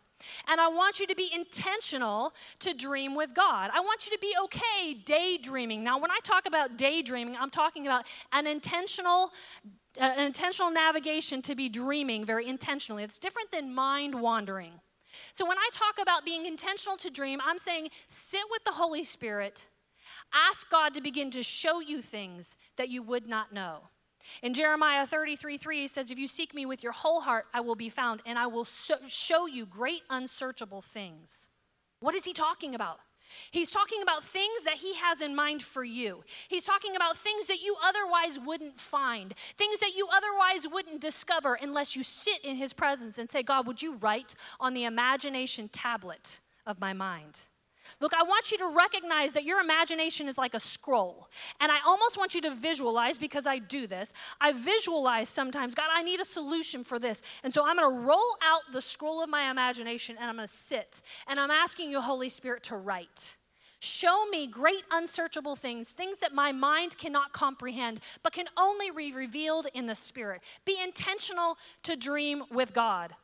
And 0.49 0.61
I 0.61 0.69
want 0.69 0.99
you 0.99 1.07
to 1.09 1.15
be 1.15 1.31
intentional 1.35 2.33
to 2.61 2.73
dream 2.73 3.15
with 3.15 3.35
God. 3.35 3.71
I 3.75 3.81
want 3.81 4.07
you 4.07 4.13
to 4.13 4.19
be 4.19 4.35
okay 4.45 4.95
daydreaming. 4.95 5.85
Now, 5.85 5.99
when 6.01 6.11
I 6.11 6.21
talk 6.23 6.47
about 6.47 6.79
daydreaming, 6.79 7.37
I'm 7.37 7.51
talking 7.51 7.87
about 7.87 8.07
an 8.33 8.47
intentional 8.47 9.33
an 9.99 10.19
intentional 10.19 10.71
navigation 10.71 11.43
to 11.43 11.55
be 11.55 11.69
dreaming 11.69 12.25
very 12.25 12.49
intentionally. 12.49 13.03
It's 13.03 13.19
different 13.19 13.51
than 13.51 13.75
mind 13.75 14.21
wandering. 14.21 14.81
So 15.33 15.47
when 15.47 15.59
I 15.59 15.69
talk 15.73 16.01
about 16.01 16.25
being 16.25 16.47
intentional 16.47 16.97
to 16.99 17.11
dream, 17.11 17.41
I'm 17.45 17.59
saying 17.59 17.89
sit 18.09 18.43
with 18.51 18.65
the 18.65 18.73
Holy 18.73 19.05
Spirit, 19.05 19.67
ask 20.33 20.69
God 20.71 20.95
to 20.95 21.01
begin 21.01 21.31
to 21.33 21.43
show 21.43 21.81
you 21.81 22.01
things 22.01 22.57
that 22.77 22.89
you 22.89 23.03
would 23.03 23.27
not 23.27 23.53
know. 23.53 23.89
In 24.43 24.55
Jeremiah 24.55 25.05
33 25.05 25.59
3, 25.59 25.81
he 25.81 25.87
says, 25.89 26.11
If 26.11 26.19
you 26.19 26.29
seek 26.29 26.55
me 26.55 26.65
with 26.65 26.83
your 26.83 26.93
whole 26.93 27.23
heart, 27.23 27.47
I 27.53 27.61
will 27.61 27.75
be 27.75 27.89
found, 27.89 28.23
and 28.25 28.39
I 28.39 28.47
will 28.47 28.65
show 28.65 29.47
you 29.47 29.67
great 29.67 30.03
unsearchable 30.09 30.81
things. 30.81 31.49
What 32.01 32.15
is 32.15 32.25
he 32.25 32.33
talking 32.33 32.75
about? 32.75 33.01
He's 33.51 33.71
talking 33.71 34.03
about 34.03 34.25
things 34.25 34.65
that 34.65 34.75
he 34.75 34.95
has 34.97 35.21
in 35.21 35.35
mind 35.35 35.63
for 35.63 35.85
you. 35.85 36.25
He's 36.49 36.65
talking 36.65 36.97
about 36.97 37.17
things 37.17 37.47
that 37.47 37.63
you 37.63 37.77
otherwise 37.83 38.39
wouldn't 38.39 38.79
find, 38.79 39.35
things 39.37 39.81
that 39.81 39.93
you 39.97 40.09
otherwise 40.13 40.67
wouldn't 40.71 41.01
discover 41.01 41.59
unless 41.61 41.97
you 41.97 42.03
sit 42.03 42.45
in 42.45 42.57
his 42.57 42.73
presence 42.73 43.19
and 43.19 43.31
say, 43.31 43.43
God, 43.43 43.67
would 43.67 43.83
you 43.83 43.97
write 43.97 44.35
on 44.61 44.75
the 44.75 44.85
imagination 44.85 45.69
tablet 45.69 46.41
of 46.67 46.81
my 46.81 46.93
mind? 46.93 47.47
Look, 48.01 48.15
I 48.15 48.23
want 48.23 48.51
you 48.51 48.59
to 48.59 48.67
recognize 48.67 49.33
that 49.33 49.45
your 49.45 49.61
imagination 49.61 50.29
is 50.29 50.39
like 50.39 50.55
a 50.55 50.61
scroll. 50.61 51.29
And 51.61 51.71
I 51.71 51.79
almost 51.87 52.19
want 52.19 52.35
you 52.35 52.41
to 52.43 52.55
visualize, 52.55 53.19
because 53.19 53.47
I 53.47 53.59
do 53.59 53.87
this, 53.87 54.13
I 54.41 54.53
visualize 54.53 55.29
sometimes, 55.29 55.75
God, 55.75 55.89
I 55.93 56.03
need 56.03 56.21
a 56.21 56.25
solution 56.25 56.85
for 56.85 56.99
this. 56.99 57.23
And 57.43 57.53
so 57.53 57.67
I'm 57.67 57.77
going 57.77 57.91
to 57.91 58.01
roll 58.01 58.37
out 58.43 58.63
the 58.73 58.83
scroll 58.83 59.23
of 59.23 59.29
my 59.29 59.51
imagination 59.51 60.17
and 60.19 60.29
I'm 60.29 60.37
going 60.37 60.49
to 60.49 60.53
sit. 60.53 61.03
And 61.27 61.39
I'm 61.39 61.51
asking 61.51 61.91
you, 61.91 62.01
Holy 62.01 62.29
Spirit, 62.29 62.63
to 62.65 62.77
write. 62.77 63.37
Show 63.81 64.27
me 64.27 64.47
great 64.47 64.85
unsearchable 64.93 65.57
things, 65.57 65.89
things 65.89 66.19
that 66.19 66.33
my 66.33 66.53
mind 66.53 66.97
cannot 66.99 67.33
comprehend, 67.33 67.99
but 68.23 68.33
can 68.33 68.47
only 68.57 68.93
be 68.93 69.13
revealed 69.13 69.67
in 69.75 69.87
the 69.87 69.97
Spirit. 69.97 70.41
Be 70.65 70.77
intentional 70.81 71.59
to 71.83 71.97
dream 71.97 72.45
with 72.49 72.73
God. 72.73 73.15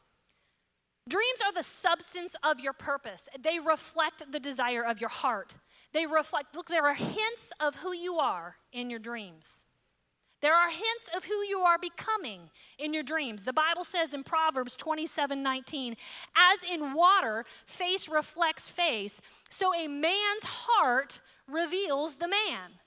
Dreams 1.08 1.40
are 1.44 1.52
the 1.52 1.62
substance 1.62 2.36
of 2.42 2.60
your 2.60 2.74
purpose, 2.74 3.28
they 3.40 3.58
reflect 3.58 4.30
the 4.30 4.40
desire 4.40 4.84
of 4.84 5.00
your 5.00 5.10
heart. 5.10 5.56
They 5.94 6.04
reflect, 6.04 6.54
look, 6.54 6.68
there 6.68 6.86
are 6.86 6.94
hints 6.94 7.50
of 7.58 7.76
who 7.76 7.94
you 7.94 8.16
are 8.16 8.56
in 8.72 8.90
your 8.90 8.98
dreams. 8.98 9.64
There 10.40 10.54
are 10.54 10.70
hints 10.70 11.08
of 11.16 11.24
who 11.24 11.42
you 11.48 11.60
are 11.60 11.78
becoming 11.78 12.50
in 12.78 12.94
your 12.94 13.02
dreams. 13.02 13.44
The 13.44 13.52
Bible 13.52 13.84
says 13.84 14.14
in 14.14 14.22
Proverbs 14.22 14.76
27 14.76 15.42
19, 15.42 15.96
as 16.36 16.62
in 16.62 16.92
water, 16.92 17.44
face 17.64 18.08
reflects 18.08 18.68
face, 18.68 19.20
so 19.48 19.74
a 19.74 19.88
man's 19.88 20.44
heart 20.44 21.20
reveals 21.48 22.16
the 22.16 22.28
man. 22.28 22.78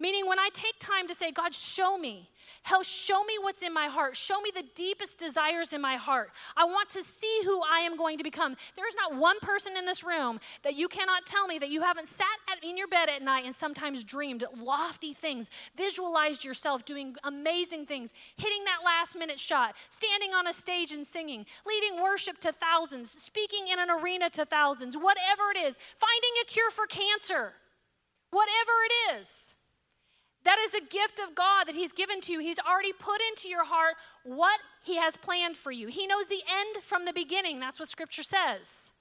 Meaning, 0.00 0.26
when 0.26 0.38
I 0.38 0.48
take 0.52 0.78
time 0.78 1.06
to 1.08 1.14
say, 1.14 1.30
God, 1.32 1.54
show 1.54 1.98
me, 1.98 2.30
Hell, 2.62 2.82
show 2.82 3.24
me 3.24 3.34
what's 3.40 3.62
in 3.62 3.72
my 3.72 3.86
heart. 3.86 4.16
Show 4.16 4.40
me 4.40 4.50
the 4.54 4.64
deepest 4.74 5.18
desires 5.18 5.72
in 5.72 5.80
my 5.80 5.96
heart. 5.96 6.30
I 6.56 6.64
want 6.64 6.90
to 6.90 7.02
see 7.02 7.40
who 7.44 7.60
I 7.62 7.80
am 7.80 7.96
going 7.96 8.18
to 8.18 8.24
become. 8.24 8.56
There 8.74 8.88
is 8.88 8.96
not 8.96 9.16
one 9.16 9.38
person 9.40 9.76
in 9.76 9.84
this 9.84 10.02
room 10.02 10.40
that 10.62 10.74
you 10.74 10.88
cannot 10.88 11.26
tell 11.26 11.46
me 11.46 11.58
that 11.58 11.70
you 11.70 11.82
haven't 11.82 12.08
sat 12.08 12.26
at, 12.50 12.62
in 12.64 12.76
your 12.76 12.88
bed 12.88 13.08
at 13.08 13.22
night 13.22 13.44
and 13.44 13.54
sometimes 13.54 14.04
dreamed 14.04 14.44
lofty 14.60 15.12
things, 15.12 15.50
visualized 15.76 16.44
yourself 16.44 16.84
doing 16.84 17.14
amazing 17.24 17.86
things, 17.86 18.12
hitting 18.36 18.64
that 18.64 18.78
last 18.84 19.16
minute 19.16 19.38
shot, 19.38 19.76
standing 19.88 20.32
on 20.32 20.46
a 20.46 20.52
stage 20.52 20.92
and 20.92 21.06
singing, 21.06 21.46
leading 21.66 22.02
worship 22.02 22.38
to 22.38 22.52
thousands, 22.52 23.10
speaking 23.22 23.68
in 23.72 23.78
an 23.78 23.90
arena 23.90 24.28
to 24.30 24.44
thousands, 24.44 24.96
whatever 24.96 25.50
it 25.54 25.58
is, 25.58 25.76
finding 25.76 26.30
a 26.42 26.46
cure 26.46 26.70
for 26.70 26.86
cancer, 26.86 27.52
whatever 28.30 28.72
it 28.84 29.20
is. 29.20 29.55
That 30.46 30.58
is 30.60 30.74
a 30.74 30.80
gift 30.80 31.18
of 31.18 31.34
God 31.34 31.64
that 31.66 31.74
He's 31.74 31.92
given 31.92 32.20
to 32.20 32.32
you. 32.32 32.38
He's 32.38 32.60
already 32.60 32.92
put 32.92 33.20
into 33.30 33.48
your 33.48 33.64
heart 33.64 33.96
what 34.22 34.60
He 34.84 34.96
has 34.96 35.16
planned 35.16 35.56
for 35.56 35.72
you. 35.72 35.88
He 35.88 36.06
knows 36.06 36.28
the 36.28 36.40
end 36.48 36.84
from 36.84 37.04
the 37.04 37.12
beginning. 37.12 37.58
That's 37.58 37.80
what 37.80 37.88
Scripture 37.88 38.22
says. 38.22 38.92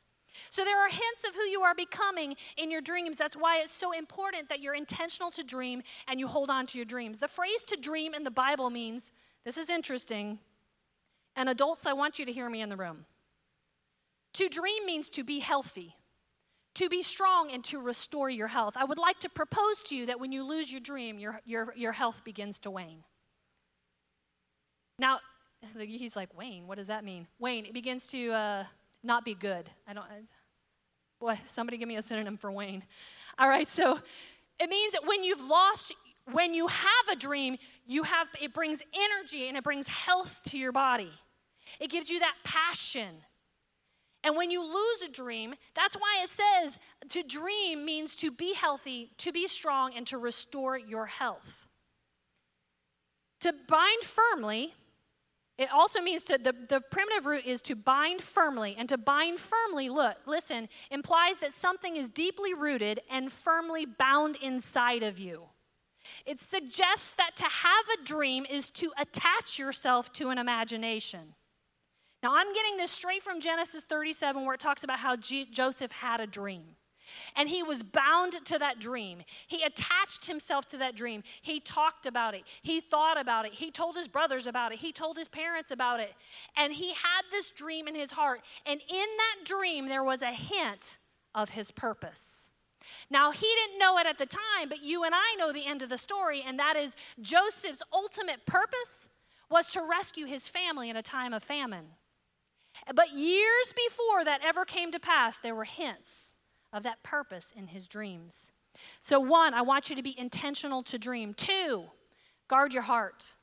So 0.49 0.65
there 0.65 0.79
are 0.79 0.89
hints 0.89 1.23
of 1.25 1.35
who 1.35 1.43
you 1.43 1.61
are 1.61 1.75
becoming 1.75 2.35
in 2.57 2.71
your 2.71 2.81
dreams. 2.81 3.19
That's 3.19 3.37
why 3.37 3.59
it's 3.59 3.75
so 3.75 3.91
important 3.91 4.49
that 4.49 4.59
you're 4.59 4.73
intentional 4.73 5.29
to 5.31 5.43
dream 5.43 5.83
and 6.07 6.19
you 6.19 6.27
hold 6.27 6.49
on 6.49 6.65
to 6.65 6.79
your 6.79 6.85
dreams. 6.85 7.19
The 7.19 7.27
phrase 7.27 7.63
to 7.65 7.77
dream 7.77 8.15
in 8.15 8.23
the 8.23 8.31
Bible 8.31 8.71
means 8.71 9.11
this 9.45 9.55
is 9.55 9.69
interesting. 9.69 10.39
And 11.35 11.47
adults, 11.47 11.85
I 11.85 11.93
want 11.93 12.17
you 12.17 12.25
to 12.25 12.33
hear 12.33 12.49
me 12.49 12.63
in 12.63 12.69
the 12.69 12.75
room. 12.75 13.05
To 14.33 14.49
dream 14.49 14.83
means 14.87 15.11
to 15.11 15.23
be 15.23 15.39
healthy 15.39 15.95
to 16.75 16.89
be 16.89 17.01
strong 17.01 17.51
and 17.51 17.63
to 17.65 17.79
restore 17.79 18.29
your 18.29 18.48
health. 18.48 18.75
I 18.77 18.84
would 18.84 18.98
like 18.98 19.20
to 19.20 19.29
propose 19.29 19.82
to 19.84 19.96
you 19.96 20.05
that 20.08 20.20
when 20.20 20.32
you 20.32 20.44
lose 20.48 20.72
your 20.72 20.82
dream, 20.82 21.20
your, 21.20 21.41
your, 21.46 21.74
your 21.75 21.94
health 21.94 22.24
begins 22.24 22.60
to 22.60 22.72
wane. 22.72 23.03
Now, 25.00 25.20
he's 25.77 26.15
like, 26.15 26.38
Wane, 26.38 26.67
what 26.67 26.77
does 26.77 26.88
that 26.88 27.03
mean? 27.03 27.27
Wane, 27.39 27.65
it 27.65 27.74
begins 27.74 28.08
to 28.08 28.32
uh, 28.32 28.63
not 29.03 29.25
be 29.25 29.34
good. 29.34 29.70
I 29.88 29.94
don't, 29.94 30.05
boy, 31.20 31.39
somebody 31.46 31.77
give 31.77 31.88
me 31.88 31.96
a 31.96 32.01
synonym 32.01 32.38
for 32.38 32.51
wane. 32.51 32.84
All 33.38 33.50
right, 33.50 33.67
so 33.67 34.00
it 34.60 34.70
means 34.70 34.94
that 34.94 35.05
when 35.05 35.24
you've 35.24 35.46
lost, 35.46 35.94
when 36.32 36.53
you 36.53 36.67
have 36.67 37.10
a 37.12 37.15
dream, 37.15 37.58
you 37.86 38.03
have, 38.03 38.29
it 38.41 38.53
brings 38.53 38.82
energy 38.94 39.48
and 39.48 39.58
it 39.58 39.63
brings 39.63 39.88
health 39.88 40.41
to 40.48 40.58
your 40.58 40.72
body. 40.72 41.12
It 41.79 41.89
gives 41.89 42.10
you 42.10 42.20
that 42.20 42.36
passion 42.44 43.24
and 44.25 44.36
when 44.36 44.50
you 44.50 44.63
lose 44.63 45.03
a 45.08 45.12
dream, 45.12 45.53
that's 45.75 45.96
why 45.96 46.20
it 46.24 46.29
says 46.32 46.79
to 47.10 47.22
dream 47.22 47.86
means 47.86 48.15
to 48.17 48.32
be 48.32 48.55
healthy, 48.55 49.12
to 49.20 49.32
be 49.32 49.48
strong, 49.48 49.94
and 49.96 50.08
to 50.08 50.17
restore 50.17 50.77
your 50.77 51.05
health. 51.05 51.67
To 53.41 53.53
bind 53.67 54.03
firmly, 54.03 54.74
it 55.60 55.70
also 55.72 56.01
means 56.01 56.24
to, 56.24 56.39
the, 56.39 56.53
the 56.67 56.82
primitive 56.89 57.27
root 57.27 57.46
is 57.46 57.62
to 57.62 57.75
bind 57.75 58.22
firmly. 58.22 58.75
And 58.77 58.89
to 58.89 58.98
bind 58.98 59.39
firmly, 59.39 59.89
look, 59.89 60.17
listen, 60.25 60.70
implies 60.89 61.39
that 61.39 61.53
something 61.53 61.96
is 61.96 62.10
deeply 62.10 62.55
rooted 62.55 63.01
and 63.12 63.32
firmly 63.32 63.86
bound 63.86 64.38
inside 64.41 65.03
of 65.03 65.20
you. 65.20 65.44
It 66.25 66.39
suggests 66.39 67.13
that 67.13 67.36
to 67.36 67.44
have 67.44 67.86
a 67.94 68.03
dream 68.03 68.48
is 68.50 68.72
to 68.72 68.91
attach 68.98 69.60
yourself 69.60 70.12
to 70.13 70.29
an 70.29 70.39
imagination. 70.39 71.36
Now, 72.25 72.34
I'm 72.36 72.51
getting 72.55 72.77
this 72.77 72.89
straight 72.89 73.22
from 73.22 73.39
Genesis 73.39 73.84
37, 73.84 74.46
where 74.46 74.55
it 74.55 74.60
talks 74.60 74.84
about 74.84 74.98
how 74.98 75.15
G- 75.15 75.46
Joseph 75.46 75.91
had 75.91 76.20
a 76.20 76.25
dream. 76.25 76.63
And 77.36 77.48
he 77.48 77.62
was 77.62 77.84
bound 77.84 78.44
to 78.46 78.58
that 78.58 78.79
dream. 78.79 79.22
He 79.46 79.62
attached 79.62 80.25
himself 80.25 80.67
to 80.70 80.77
that 80.77 80.96
dream. 80.96 81.22
He 81.44 81.60
talked 81.60 82.08
about 82.08 82.34
it. 82.34 82.41
He 82.63 82.82
thought 82.82 83.22
about 83.22 83.46
it. 83.46 83.53
He 83.53 83.70
told 83.70 83.96
his 83.96 84.08
brothers 84.08 84.48
about 84.48 84.72
it. 84.72 84.79
He 84.79 84.91
told 84.91 85.17
his 85.17 85.27
parents 85.27 85.70
about 85.70 86.00
it. 86.00 86.15
And 86.58 86.74
he 86.74 86.94
had 86.96 87.25
this 87.29 87.51
dream 87.51 87.88
in 87.88 87.94
his 87.94 88.13
heart. 88.13 88.41
And 88.65 88.82
in 88.89 89.05
that 89.17 89.46
dream, 89.46 89.88
there 89.88 90.03
was 90.03 90.24
a 90.24 90.32
hint 90.32 90.98
of 91.36 91.51
his 91.51 91.70
purpose. 91.70 92.50
Now, 93.08 93.29
he 93.29 93.46
didn't 93.46 93.77
know 93.77 94.00
it 94.00 94.08
at 94.08 94.17
the 94.17 94.25
time, 94.25 94.67
but 94.67 94.84
you 94.84 95.03
and 95.03 95.13
I 95.13 95.36
know 95.38 95.53
the 95.53 95.67
end 95.67 95.84
of 95.84 95.89
the 95.89 95.98
story, 96.00 96.44
and 96.44 96.58
that 96.58 96.75
is 96.75 96.96
Joseph's 97.22 97.84
ultimate 97.94 98.48
purpose 98.48 99.10
was 99.48 99.70
to 99.74 99.84
rescue 99.88 100.25
his 100.25 100.48
family 100.48 100.89
in 100.89 100.96
a 100.96 101.03
time 101.03 101.32
of 101.32 101.44
famine. 101.44 101.89
But 102.94 103.13
years 103.13 103.74
before 103.74 104.24
that 104.24 104.41
ever 104.44 104.65
came 104.65 104.91
to 104.91 105.00
pass, 105.00 105.39
there 105.39 105.55
were 105.55 105.63
hints 105.63 106.36
of 106.72 106.84
that 106.84 107.03
purpose 107.03 107.53
in 107.55 107.67
his 107.67 107.88
dreams. 107.88 108.51
So, 109.01 109.20
one, 109.20 109.53
I 109.53 109.62
want 109.62 109.89
you 109.89 109.96
to 109.96 110.03
be 110.03 110.17
intentional 110.20 110.84
to 110.84 110.98
dream. 110.98 111.34
Two, 111.34 111.86
guard 112.48 112.74
your 112.74 112.84
heart. 112.84 113.36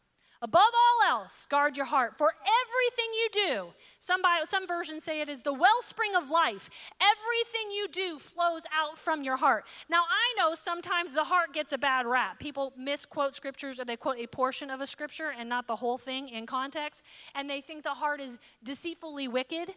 Above 0.45 0.61
all 0.75 1.09
else, 1.09 1.47
guard 1.47 1.77
your 1.77 1.87
heart. 1.87 2.19
For 2.19 2.33
everything 2.33 3.13
you 3.15 3.29
do, 3.33 3.75
some, 4.01 4.23
some 4.45 4.67
versions 4.67 5.05
say 5.05 5.21
it 5.21 5.29
is 5.29 5.43
the 5.43 5.53
wellspring 5.53 6.17
of 6.17 6.31
life. 6.31 6.69
Everything 7.01 7.71
you 7.71 7.87
do 7.87 8.19
flows 8.19 8.65
out 8.77 8.99
from 8.99 9.23
your 9.23 9.37
heart. 9.37 9.67
Now, 9.89 10.03
I 10.03 10.35
know 10.37 10.57
sometimes 10.57 11.15
the 11.15 11.23
heart 11.23 11.55
gets 11.55 11.73
a 11.73 11.79
bad 11.79 12.07
rap. 12.07 12.41
People 12.41 12.73
misquote 12.77 13.37
scriptures 13.37 13.79
or 13.79 13.85
they 13.85 13.97
quote 13.97 14.19
a 14.19 14.27
portion 14.27 14.69
of 14.69 14.81
a 14.81 14.87
scripture 14.87 15.33
and 15.39 15.49
not 15.49 15.69
the 15.69 15.77
whole 15.77 15.97
thing 15.97 16.29
in 16.29 16.45
context, 16.47 17.05
and 17.37 17.49
they 17.49 17.61
think 17.61 17.85
the 17.85 17.91
heart 17.91 18.21
is 18.21 18.41
deceitfully 18.65 19.29
wicked. 19.29 19.71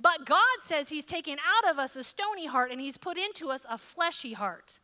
But 0.00 0.24
God 0.24 0.40
says 0.60 0.88
He's 0.88 1.04
taken 1.04 1.36
out 1.38 1.70
of 1.70 1.78
us 1.78 1.96
a 1.96 2.02
stony 2.02 2.46
heart 2.46 2.72
and 2.72 2.80
He's 2.80 2.96
put 2.96 3.18
into 3.18 3.50
us 3.50 3.66
a 3.68 3.76
fleshy 3.76 4.32
heart. 4.32 4.80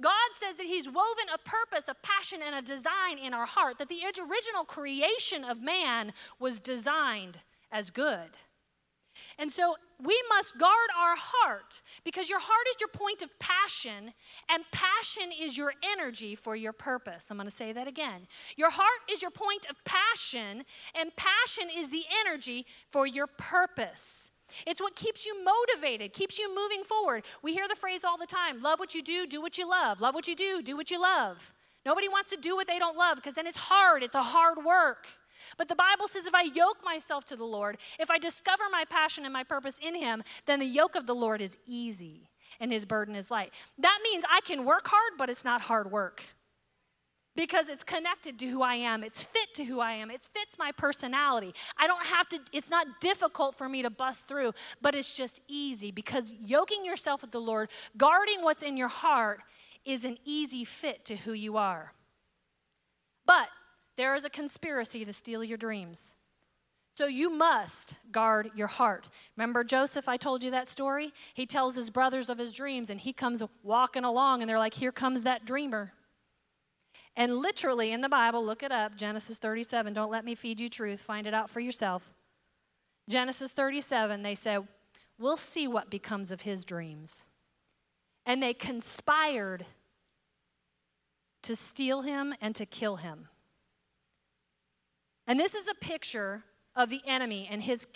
God 0.00 0.12
says 0.32 0.56
that 0.56 0.66
He's 0.66 0.88
woven 0.88 1.28
a 1.32 1.38
purpose, 1.38 1.88
a 1.88 1.94
passion, 1.94 2.40
and 2.44 2.54
a 2.54 2.62
design 2.62 3.18
in 3.22 3.34
our 3.34 3.46
heart, 3.46 3.78
that 3.78 3.88
the 3.88 4.02
original 4.04 4.64
creation 4.64 5.44
of 5.44 5.62
man 5.62 6.12
was 6.38 6.60
designed 6.60 7.38
as 7.70 7.90
good. 7.90 8.30
And 9.38 9.50
so 9.50 9.76
we 10.02 10.20
must 10.28 10.58
guard 10.58 10.90
our 10.98 11.14
heart 11.16 11.82
because 12.04 12.28
your 12.28 12.40
heart 12.40 12.66
is 12.70 12.76
your 12.80 12.88
point 12.88 13.22
of 13.22 13.30
passion, 13.38 14.12
and 14.48 14.64
passion 14.72 15.30
is 15.38 15.56
your 15.56 15.72
energy 15.96 16.34
for 16.34 16.56
your 16.56 16.72
purpose. 16.72 17.30
I'm 17.30 17.36
going 17.36 17.48
to 17.48 17.54
say 17.54 17.72
that 17.72 17.86
again. 17.86 18.26
Your 18.56 18.70
heart 18.70 19.00
is 19.10 19.22
your 19.22 19.30
point 19.30 19.66
of 19.70 19.76
passion, 19.84 20.64
and 20.94 21.14
passion 21.16 21.68
is 21.74 21.90
the 21.90 22.04
energy 22.26 22.66
for 22.90 23.06
your 23.06 23.26
purpose. 23.26 24.30
It's 24.66 24.80
what 24.80 24.94
keeps 24.94 25.26
you 25.26 25.34
motivated, 25.44 26.12
keeps 26.12 26.38
you 26.38 26.54
moving 26.54 26.82
forward. 26.82 27.24
We 27.42 27.54
hear 27.54 27.68
the 27.68 27.74
phrase 27.74 28.04
all 28.04 28.18
the 28.18 28.26
time 28.26 28.62
love 28.62 28.78
what 28.78 28.94
you 28.94 29.02
do, 29.02 29.26
do 29.26 29.40
what 29.40 29.58
you 29.58 29.68
love. 29.68 30.00
Love 30.00 30.14
what 30.14 30.28
you 30.28 30.36
do, 30.36 30.62
do 30.62 30.76
what 30.76 30.90
you 30.90 31.00
love. 31.00 31.52
Nobody 31.84 32.08
wants 32.08 32.30
to 32.30 32.36
do 32.36 32.56
what 32.56 32.66
they 32.66 32.78
don't 32.78 32.96
love 32.96 33.16
because 33.16 33.34
then 33.34 33.46
it's 33.46 33.58
hard, 33.58 34.02
it's 34.02 34.14
a 34.14 34.22
hard 34.22 34.64
work. 34.64 35.06
But 35.58 35.68
the 35.68 35.74
Bible 35.74 36.08
says 36.08 36.26
if 36.26 36.34
I 36.34 36.42
yoke 36.42 36.78
myself 36.84 37.24
to 37.26 37.36
the 37.36 37.44
Lord, 37.44 37.76
if 37.98 38.10
I 38.10 38.18
discover 38.18 38.64
my 38.70 38.84
passion 38.88 39.24
and 39.24 39.32
my 39.32 39.44
purpose 39.44 39.78
in 39.82 39.94
Him, 39.94 40.22
then 40.46 40.60
the 40.60 40.66
yoke 40.66 40.94
of 40.94 41.06
the 41.06 41.14
Lord 41.14 41.42
is 41.42 41.58
easy 41.66 42.30
and 42.60 42.72
His 42.72 42.84
burden 42.84 43.14
is 43.14 43.30
light. 43.30 43.52
That 43.78 43.98
means 44.02 44.24
I 44.30 44.40
can 44.40 44.64
work 44.64 44.86
hard, 44.86 45.18
but 45.18 45.28
it's 45.28 45.44
not 45.44 45.62
hard 45.62 45.90
work 45.90 46.24
because 47.36 47.68
it's 47.68 47.84
connected 47.84 48.38
to 48.38 48.46
who 48.46 48.62
I 48.62 48.74
am. 48.74 49.02
It's 49.02 49.22
fit 49.22 49.54
to 49.54 49.64
who 49.64 49.80
I 49.80 49.92
am. 49.92 50.10
It 50.10 50.24
fits 50.24 50.56
my 50.58 50.72
personality. 50.72 51.54
I 51.76 51.86
don't 51.86 52.06
have 52.06 52.28
to, 52.30 52.40
it's 52.52 52.70
not 52.70 52.86
difficult 53.00 53.54
for 53.54 53.68
me 53.68 53.82
to 53.82 53.90
bust 53.90 54.28
through, 54.28 54.52
but 54.80 54.94
it's 54.94 55.14
just 55.14 55.40
easy 55.48 55.90
because 55.90 56.32
yoking 56.44 56.84
yourself 56.84 57.22
with 57.22 57.32
the 57.32 57.40
Lord, 57.40 57.70
guarding 57.96 58.42
what's 58.42 58.62
in 58.62 58.76
your 58.76 58.88
heart, 58.88 59.40
is 59.84 60.04
an 60.04 60.18
easy 60.24 60.64
fit 60.64 61.04
to 61.06 61.16
who 61.16 61.32
you 61.32 61.56
are. 61.56 61.92
But 63.26 63.48
there 63.96 64.14
is 64.14 64.24
a 64.24 64.30
conspiracy 64.30 65.04
to 65.04 65.12
steal 65.12 65.44
your 65.44 65.58
dreams. 65.58 66.14
So 66.96 67.06
you 67.06 67.28
must 67.28 67.96
guard 68.12 68.50
your 68.54 68.68
heart. 68.68 69.10
Remember 69.36 69.64
Joseph, 69.64 70.08
I 70.08 70.16
told 70.16 70.44
you 70.44 70.50
that 70.52 70.68
story? 70.68 71.12
He 71.34 71.44
tells 71.44 71.74
his 71.74 71.90
brothers 71.90 72.28
of 72.28 72.38
his 72.38 72.52
dreams, 72.52 72.88
and 72.88 73.00
he 73.00 73.12
comes 73.12 73.42
walking 73.64 74.04
along, 74.04 74.42
and 74.42 74.48
they're 74.48 74.58
like, 74.58 74.74
Here 74.74 74.92
comes 74.92 75.24
that 75.24 75.44
dreamer. 75.44 75.92
And 77.16 77.38
literally 77.38 77.92
in 77.92 78.00
the 78.00 78.08
Bible, 78.08 78.44
look 78.44 78.62
it 78.62 78.72
up 78.72 78.96
Genesis 78.96 79.38
37. 79.38 79.92
Don't 79.92 80.10
let 80.10 80.24
me 80.24 80.34
feed 80.34 80.60
you 80.60 80.68
truth, 80.68 81.00
find 81.00 81.26
it 81.26 81.34
out 81.34 81.48
for 81.48 81.60
yourself. 81.60 82.12
Genesis 83.08 83.52
37, 83.52 84.22
they 84.22 84.34
said, 84.34 84.66
We'll 85.18 85.36
see 85.36 85.68
what 85.68 85.90
becomes 85.90 86.30
of 86.30 86.40
his 86.40 86.64
dreams. 86.64 87.26
And 88.26 88.42
they 88.42 88.54
conspired 88.54 89.66
to 91.42 91.54
steal 91.54 92.02
him 92.02 92.34
and 92.40 92.54
to 92.56 92.66
kill 92.66 92.96
him. 92.96 93.28
And 95.26 95.38
this 95.38 95.54
is 95.54 95.68
a 95.68 95.74
picture 95.74 96.44
of 96.74 96.90
the 96.90 97.00
enemy 97.06 97.46
and 97.50 97.62
his, 97.62 97.86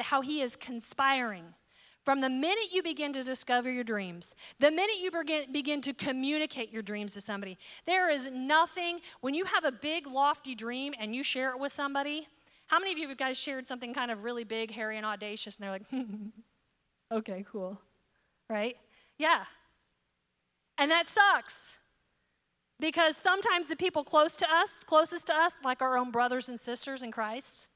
how 0.00 0.20
he 0.20 0.40
is 0.40 0.56
conspiring 0.56 1.54
From 2.06 2.20
the 2.20 2.30
minute 2.30 2.68
you 2.70 2.84
begin 2.84 3.12
to 3.14 3.24
discover 3.24 3.68
your 3.68 3.82
dreams, 3.82 4.36
the 4.60 4.70
minute 4.70 4.98
you 5.02 5.10
begin, 5.10 5.50
begin 5.50 5.80
to 5.80 5.92
communicate 5.92 6.70
your 6.70 6.80
dreams 6.80 7.14
to 7.14 7.20
somebody, 7.20 7.58
there 7.84 8.08
is 8.08 8.30
nothing, 8.32 9.00
when 9.22 9.34
you 9.34 9.44
have 9.46 9.64
a 9.64 9.72
big, 9.72 10.06
lofty 10.06 10.54
dream 10.54 10.94
and 11.00 11.16
you 11.16 11.24
share 11.24 11.50
it 11.50 11.58
with 11.58 11.72
somebody, 11.72 12.28
how 12.68 12.78
many 12.78 12.92
of 12.92 12.98
you 12.98 13.12
guys 13.16 13.36
shared 13.36 13.66
something 13.66 13.92
kind 13.92 14.12
of 14.12 14.22
really 14.22 14.44
big, 14.44 14.70
hairy, 14.70 14.96
and 14.96 15.04
audacious, 15.04 15.56
and 15.56 15.64
they're 15.64 15.72
like, 15.72 15.82
okay, 17.12 17.44
cool, 17.50 17.76
right? 18.48 18.76
Yeah. 19.18 19.42
And 20.78 20.92
that 20.92 21.08
sucks. 21.08 21.80
Because 22.78 23.16
sometimes 23.16 23.68
the 23.68 23.74
people 23.74 24.04
close 24.04 24.36
to 24.36 24.46
us, 24.48 24.84
closest 24.84 25.26
to 25.26 25.34
us, 25.34 25.58
like 25.64 25.82
our 25.82 25.98
own 25.98 26.12
brothers 26.12 26.48
and 26.48 26.60
sisters 26.60 27.02
in 27.02 27.10
Christ, 27.10 27.66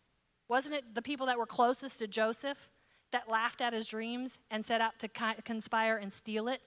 wasn't 0.49 0.77
it 0.77 0.95
the 0.95 1.03
people 1.03 1.27
that 1.27 1.37
were 1.37 1.47
closest 1.47 1.99
to 1.99 2.07
Joseph? 2.07 2.69
That 3.13 3.29
laughed 3.29 3.61
at 3.61 3.73
his 3.73 3.87
dreams 3.87 4.39
and 4.51 4.65
set 4.65 4.81
out 4.81 4.99
to 5.01 5.09
conspire 5.45 5.97
and 5.97 6.13
steal 6.13 6.49
it. 6.49 6.61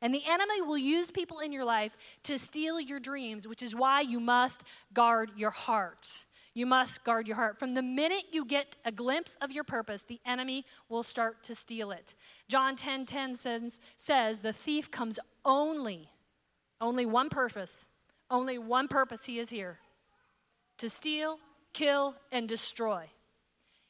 And 0.00 0.14
the 0.14 0.22
enemy 0.28 0.62
will 0.62 0.78
use 0.78 1.10
people 1.10 1.40
in 1.40 1.52
your 1.52 1.64
life 1.64 1.96
to 2.24 2.38
steal 2.38 2.80
your 2.80 3.00
dreams, 3.00 3.48
which 3.48 3.62
is 3.62 3.74
why 3.74 4.00
you 4.00 4.20
must 4.20 4.62
guard 4.92 5.32
your 5.36 5.50
heart. 5.50 6.24
You 6.54 6.66
must 6.66 7.04
guard 7.04 7.26
your 7.26 7.36
heart. 7.36 7.58
From 7.58 7.74
the 7.74 7.82
minute 7.82 8.24
you 8.32 8.44
get 8.44 8.76
a 8.84 8.92
glimpse 8.92 9.36
of 9.40 9.52
your 9.52 9.64
purpose, 9.64 10.02
the 10.02 10.20
enemy 10.24 10.64
will 10.88 11.02
start 11.02 11.42
to 11.44 11.54
steal 11.54 11.90
it. 11.90 12.14
John 12.48 12.76
10 12.76 13.06
10 13.06 13.36
says, 13.36 13.80
says 13.96 14.42
the 14.42 14.52
thief 14.52 14.90
comes 14.90 15.18
only, 15.44 16.10
only 16.80 17.06
one 17.06 17.28
purpose, 17.28 17.90
only 18.30 18.58
one 18.58 18.88
purpose 18.88 19.24
he 19.24 19.38
is 19.38 19.50
here 19.50 19.78
to 20.78 20.88
steal, 20.88 21.38
kill, 21.72 22.14
and 22.30 22.48
destroy. 22.48 23.06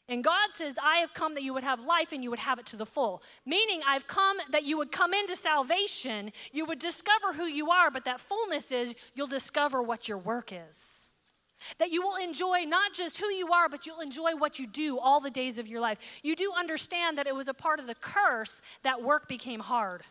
And 0.09 0.25
God 0.25 0.53
says, 0.53 0.79
I 0.83 0.99
have 0.99 1.13
come 1.13 1.35
that 1.35 1.43
you 1.43 1.53
would 1.53 1.65
have 1.65 1.85
life 1.85 2.13
and 2.13 2.25
you 2.25 2.31
would 2.31 2.39
have 2.39 2.59
it 2.59 2.65
to 2.67 2.77
the 2.77 2.87
full. 2.87 3.23
Meaning, 3.45 3.83
I've 3.87 4.07
come 4.07 4.39
that 4.51 4.65
you 4.65 4.79
would 4.79 4.91
come 4.91 5.13
into 5.13 5.37
salvation, 5.37 6.33
you 6.51 6.65
would 6.65 6.79
discover 6.79 7.35
who 7.35 7.45
you 7.45 7.71
are, 7.71 7.91
but 7.91 8.07
that 8.07 8.19
fullness 8.19 8.73
is 8.73 8.95
you'll 9.15 9.27
discover 9.27 9.83
what 9.83 10.09
your 10.09 10.17
work 10.17 10.51
is. 10.51 11.11
That 11.79 11.91
you 11.91 12.01
will 12.01 12.17
enjoy 12.17 12.61
not 12.65 12.95
just 12.95 13.19
who 13.19 13.27
you 13.27 13.53
are, 13.53 13.69
but 13.69 13.87
you'll 13.87 14.01
enjoy 14.01 14.35
what 14.35 14.59
you 14.59 14.67
do 14.67 14.99
all 14.99 15.21
the 15.21 15.31
days 15.31 15.59
of 15.59 15.69
your 15.69 15.81
life. 15.81 16.21
You 16.23 16.37
do 16.37 16.53
understand 16.57 17.19
that 17.19 17.27
it 17.27 17.35
was 17.35 17.49
a 17.49 17.55
part 17.55 17.79
of 17.79 17.87
the 17.87 17.95
curse 17.95 18.63
that 18.85 19.03
work 19.03 19.29
became 19.29 19.61
hard. 19.61 20.03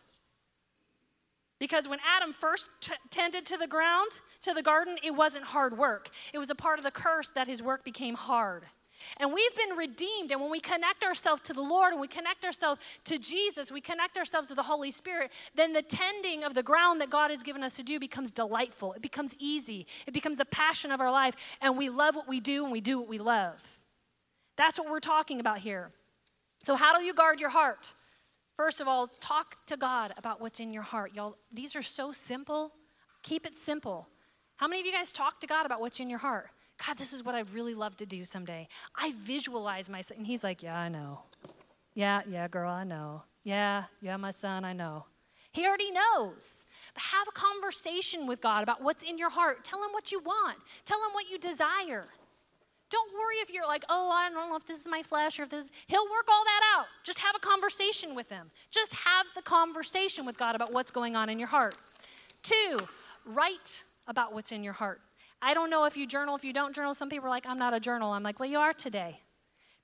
Because 1.60 1.88
when 1.88 2.00
Adam 2.06 2.34
first 2.34 2.70
t- 2.82 2.94
tended 3.10 3.46
to 3.48 3.58
the 3.58 3.66
ground, 3.66 4.12
to 4.42 4.54
the 4.54 4.62
garden, 4.62 4.98
it 5.04 5.16
wasn't 5.16 5.46
hard 5.46 5.76
work. 5.76 6.12
It 6.34 6.38
was 6.38 6.52
a 6.52 6.56
part 6.56 6.78
of 6.78 6.84
the 6.84 6.92
curse 6.92 7.30
that 7.30 7.48
his 7.48 7.64
work 7.64 7.84
became 7.84 8.14
hard. 8.14 8.66
And 9.20 9.34
we've 9.34 9.56
been 9.56 9.78
redeemed. 9.78 10.32
And 10.32 10.42
when 10.42 10.52
we 10.52 10.60
connect 10.60 11.04
ourselves 11.04 11.42
to 11.44 11.54
the 11.54 11.62
Lord 11.62 11.94
and 11.94 12.02
we 12.02 12.08
connect 12.08 12.46
ourselves 12.46 12.82
to 13.06 13.18
Jesus, 13.18 13.72
we 13.72 13.82
connect 13.82 14.18
ourselves 14.18 14.48
to 14.50 14.56
the 14.56 14.64
Holy 14.64 14.92
Spirit, 14.92 15.32
then 15.56 15.74
the 15.74 15.82
tending 15.82 16.44
of 16.44 16.54
the 16.54 16.64
ground 16.64 17.02
that 17.02 17.10
God 17.10 17.32
has 17.32 17.44
given 17.44 17.64
us 17.64 17.76
to 17.78 17.84
do 17.84 18.00
becomes 18.00 18.32
delightful. 18.32 18.94
It 18.94 19.02
becomes 19.02 19.36
easy. 19.40 19.88
It 20.06 20.14
becomes 20.14 20.38
the 20.38 20.46
passion 20.46 20.92
of 20.92 21.02
our 21.02 21.12
life. 21.12 21.36
And 21.62 21.78
we 21.78 21.90
love 21.90 22.16
what 22.16 22.28
we 22.28 22.40
do 22.40 22.64
and 22.64 22.72
we 22.72 22.82
do 22.82 23.00
what 23.00 23.08
we 23.08 23.18
love. 23.18 23.80
That's 24.58 24.80
what 24.80 24.90
we're 24.90 25.00
talking 25.00 25.40
about 25.40 25.60
here. 25.60 25.92
So, 26.64 26.76
how 26.76 26.98
do 26.98 27.04
you 27.04 27.14
guard 27.14 27.40
your 27.40 27.52
heart? 27.52 27.94
First 28.56 28.82
of 28.82 28.88
all, 28.88 29.08
talk 29.08 29.66
to 29.68 29.78
God 29.78 30.12
about 30.18 30.42
what's 30.42 30.60
in 30.60 30.74
your 30.74 30.82
heart. 30.84 31.14
Y'all, 31.14 31.38
these 31.54 31.76
are 31.76 31.84
so 31.84 32.12
simple. 32.12 32.74
Keep 33.22 33.46
it 33.46 33.56
simple. 33.56 34.08
How 34.56 34.68
many 34.68 34.82
of 34.82 34.88
you 34.88 34.92
guys 34.92 35.12
talk 35.12 35.40
to 35.42 35.48
God 35.48 35.68
about 35.68 35.80
what's 35.80 36.00
in 36.00 36.10
your 36.10 36.20
heart? 36.20 36.50
God, 36.86 36.98
this 36.98 37.14
is 37.14 37.24
what 37.24 37.36
I'd 37.36 37.54
really 37.54 37.74
love 37.74 37.98
to 37.98 38.06
do 38.06 38.24
someday. 38.26 38.68
I 38.96 39.14
visualize 39.20 39.90
myself. 39.90 40.18
And 40.18 40.28
he's 40.28 40.44
like, 40.44 40.62
Yeah, 40.62 40.78
I 40.78 40.90
know. 40.90 41.22
Yeah, 41.94 42.22
yeah, 42.30 42.48
girl, 42.48 42.72
I 42.72 42.84
know. 42.84 43.24
Yeah, 43.44 43.86
yeah, 44.02 44.18
my 44.18 44.32
son, 44.32 44.64
I 44.64 44.74
know. 44.74 45.06
He 45.52 45.66
already 45.66 45.92
knows. 45.92 46.66
But 46.94 47.02
have 47.02 47.28
a 47.28 47.32
conversation 47.32 48.28
with 48.28 48.42
God 48.42 48.62
about 48.62 48.84
what's 48.84 49.02
in 49.02 49.18
your 49.18 49.32
heart. 49.32 49.64
Tell 49.64 49.82
him 49.82 49.92
what 49.92 50.12
you 50.12 50.20
want, 50.20 50.58
tell 50.86 51.00
him 51.00 51.14
what 51.14 51.30
you 51.32 51.40
desire. 51.40 52.06
Don't 52.90 53.14
worry 53.14 53.36
if 53.38 53.52
you're 53.52 53.66
like, 53.66 53.84
oh, 53.90 54.10
I 54.12 54.30
don't 54.30 54.50
know 54.50 54.56
if 54.56 54.66
this 54.66 54.80
is 54.80 54.88
my 54.88 55.02
flesh 55.02 55.40
or 55.40 55.44
if 55.44 55.50
this. 55.50 55.72
He'll 55.88 56.06
work 56.06 56.28
all 56.32 56.44
that 56.46 56.62
out. 56.78 56.86
Just 57.04 57.20
have 57.20 57.36
a 57.36 57.40
conversation 57.40 58.16
with 58.16 58.30
him. 58.30 58.50
Just 58.72 58.94
have 58.94 59.26
the 59.36 59.42
conversation 59.42 60.26
with 60.26 60.38
God 60.38 60.56
about 60.56 60.72
what's 60.72 60.92
going 60.92 61.16
on 61.16 61.28
in 61.28 61.38
your 61.38 61.50
heart. 61.50 61.76
Two, 62.44 62.78
write 63.26 63.84
about 64.08 64.34
what's 64.34 64.54
in 64.54 64.64
your 64.64 64.74
heart. 64.74 65.02
I 65.42 65.54
don't 65.54 65.70
know 65.70 65.86
if 65.86 65.96
you 65.96 66.08
journal, 66.08 66.36
if 66.36 66.44
you 66.44 66.54
don't 66.54 66.76
journal. 66.76 66.94
Some 66.94 67.10
people 67.10 67.28
are 67.28 67.30
like, 67.30 67.46
I'm 67.46 67.60
not 67.60 67.74
a 67.74 67.80
journal. 67.80 68.12
I'm 68.12 68.24
like, 68.24 68.40
well, 68.40 68.50
you 68.50 68.60
are 68.60 68.74
today. 68.74 69.22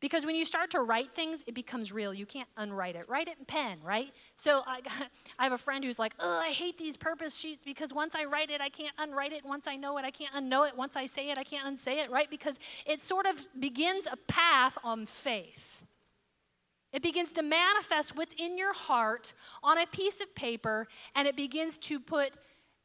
Because 0.03 0.25
when 0.25 0.35
you 0.35 0.43
start 0.43 0.71
to 0.71 0.81
write 0.81 1.13
things, 1.13 1.43
it 1.47 1.55
becomes 1.55 1.93
real. 1.93 2.13
You 2.13 2.25
can't 2.25 2.49
unwrite 2.57 2.97
it. 2.97 3.05
Write 3.07 3.29
it 3.29 3.37
in 3.39 3.45
pen, 3.45 3.77
right? 3.81 4.11
So 4.35 4.61
I, 4.67 4.81
I 5.39 5.43
have 5.45 5.53
a 5.53 5.57
friend 5.57 5.81
who's 5.81 5.97
like, 5.97 6.13
oh, 6.19 6.41
I 6.43 6.49
hate 6.49 6.77
these 6.77 6.97
purpose 6.97 7.37
sheets 7.37 7.63
because 7.63 7.93
once 7.93 8.13
I 8.13 8.25
write 8.25 8.49
it, 8.49 8.59
I 8.59 8.67
can't 8.67 8.93
unwrite 8.97 9.31
it. 9.31 9.45
Once 9.45 9.65
I 9.65 9.77
know 9.77 9.97
it, 9.97 10.03
I 10.03 10.11
can't 10.11 10.33
unknow 10.35 10.67
it. 10.67 10.75
Once 10.75 10.97
I 10.97 11.05
say 11.05 11.29
it, 11.29 11.37
I 11.37 11.45
can't 11.45 11.65
unsay 11.65 12.01
it, 12.01 12.11
right? 12.11 12.29
Because 12.29 12.59
it 12.85 12.99
sort 12.99 13.25
of 13.25 13.47
begins 13.57 14.05
a 14.11 14.17
path 14.17 14.77
on 14.83 15.05
faith. 15.05 15.85
It 16.91 17.01
begins 17.01 17.31
to 17.31 17.41
manifest 17.41 18.17
what's 18.17 18.35
in 18.37 18.57
your 18.57 18.73
heart 18.73 19.33
on 19.63 19.77
a 19.77 19.87
piece 19.87 20.19
of 20.19 20.35
paper, 20.35 20.87
and 21.15 21.29
it 21.29 21.37
begins 21.37 21.77
to 21.77 21.99
put 21.99 22.33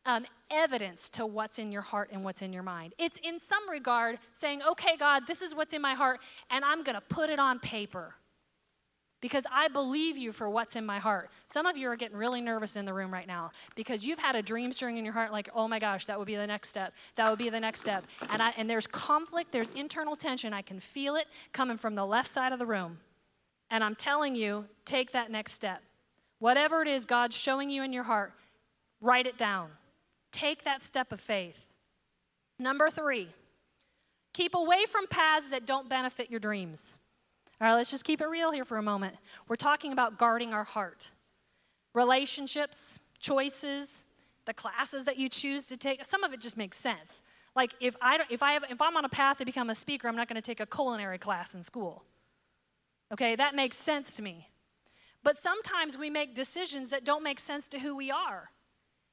um, 0.09 0.25
evidence 0.51 1.11
to 1.11 1.27
what's 1.27 1.59
in 1.59 1.71
your 1.71 1.83
heart 1.83 2.09
and 2.11 2.25
what's 2.25 2.41
in 2.41 2.51
your 2.51 2.63
mind. 2.63 2.95
It's 2.99 3.19
in 3.23 3.39
some 3.39 3.69
regard 3.71 4.19
saying, 4.33 4.63
okay, 4.63 4.97
God, 4.97 5.27
this 5.27 5.43
is 5.43 5.55
what's 5.55 5.75
in 5.75 5.83
my 5.83 5.93
heart, 5.93 6.21
and 6.51 6.65
I'm 6.65 6.83
going 6.83 6.95
to 6.95 7.03
put 7.03 7.29
it 7.29 7.39
on 7.39 7.59
paper 7.59 8.15
because 9.21 9.45
I 9.53 9.69
believe 9.69 10.17
you 10.17 10.33
for 10.33 10.49
what's 10.49 10.77
in 10.77 10.87
my 10.87 10.99
heart. 10.99 11.29
Some 11.47 11.67
of 11.67 11.77
you 11.77 11.89
are 11.91 11.97
getting 11.97 12.17
really 12.17 12.41
nervous 12.41 12.75
in 12.75 12.87
the 12.87 12.95
room 12.95 13.13
right 13.13 13.27
now 13.27 13.51
because 13.75 14.07
you've 14.07 14.19
had 14.19 14.35
a 14.35 14.41
dream 14.41 14.73
stirring 14.73 14.97
in 14.97 15.05
your 15.05 15.13
heart 15.13 15.31
like, 15.31 15.51
oh 15.55 15.69
my 15.69 15.79
gosh, 15.79 16.07
that 16.07 16.19
would 16.19 16.27
be 16.27 16.37
the 16.37 16.47
next 16.47 16.71
step. 16.71 16.95
That 17.17 17.29
would 17.29 17.39
be 17.39 17.51
the 17.51 17.61
next 17.61 17.81
step. 17.81 18.07
And, 18.31 18.41
I, 18.41 18.55
and 18.57 18.71
there's 18.71 18.87
conflict, 18.87 19.53
there's 19.53 19.73
internal 19.73 20.17
tension. 20.17 20.55
I 20.55 20.63
can 20.63 20.81
feel 20.81 21.17
it 21.17 21.27
coming 21.53 21.77
from 21.77 21.97
the 21.97 22.07
left 22.07 22.31
side 22.31 22.53
of 22.53 22.59
the 22.59 22.67
room. 22.67 23.01
And 23.71 23.85
I'm 23.85 23.95
telling 23.95 24.35
you, 24.35 24.65
take 24.87 25.13
that 25.13 25.31
next 25.31 25.53
step. 25.53 25.83
Whatever 26.39 26.81
it 26.81 26.89
is 26.89 27.05
God's 27.05 27.37
showing 27.37 27.69
you 27.69 27.83
in 27.83 27.93
your 27.93 28.05
heart, 28.05 28.33
write 29.03 29.27
it 29.27 29.37
down. 29.37 29.71
Take 30.33 30.65
that 30.65 30.83
step 30.83 31.13
of 31.13 31.21
faith. 31.21 31.67
Number 32.59 32.91
three, 32.91 33.29
keep 34.33 34.55
away 34.55 34.85
from 34.89 35.07
paths 35.07 35.51
that 35.51 35.67
don't 35.67 35.89
benefit 35.89 36.31
your 36.31 36.41
dreams. 36.41 36.95
All 37.61 37.69
right, 37.69 37.75
let's 37.75 37.91
just 37.91 38.05
keep 38.05 38.21
it 38.21 38.29
real 38.29 38.53
here 38.53 38.65
for 38.65 38.77
a 38.77 38.83
moment. 38.83 39.17
We're 39.49 39.57
talking 39.57 39.93
about 39.93 40.19
guarding 40.19 40.53
our 40.53 40.65
heart. 40.65 41.11
Relationships, 41.95 43.01
choices, 43.19 44.05
the 44.45 44.55
classes 44.55 45.05
that 45.05 45.19
you 45.19 45.29
choose 45.29 45.67
to 45.67 45.77
take, 45.77 46.05
some 46.05 46.25
of 46.25 46.33
it 46.33 46.41
just 46.41 46.57
makes 46.57 46.79
sense. 46.79 47.21
Like 47.57 47.75
if 47.81 47.97
I 48.01 48.21
if 48.31 48.43
I 48.43 48.53
have 48.53 48.65
if 48.71 48.81
I'm 48.81 48.97
on 48.97 49.05
a 49.05 49.09
path 49.09 49.39
to 49.39 49.45
become 49.45 49.71
a 49.71 49.75
speaker, 49.75 50.07
I'm 50.07 50.15
not 50.15 50.29
going 50.29 50.41
to 50.41 50.47
take 50.47 50.61
a 50.61 50.67
culinary 50.67 51.19
class 51.19 51.55
in 51.55 51.65
school. 51.65 52.05
Okay, 53.13 53.35
that 53.35 53.55
makes 53.55 53.77
sense 53.77 54.15
to 54.15 54.23
me. 54.23 54.49
But 55.25 55.37
sometimes 55.37 55.99
we 55.99 56.11
make 56.11 56.35
decisions 56.35 56.91
that 56.91 57.05
don't 57.05 57.23
make 57.23 57.41
sense 57.41 57.67
to 57.69 57.81
who 57.81 57.97
we 57.97 58.11
are. 58.11 58.51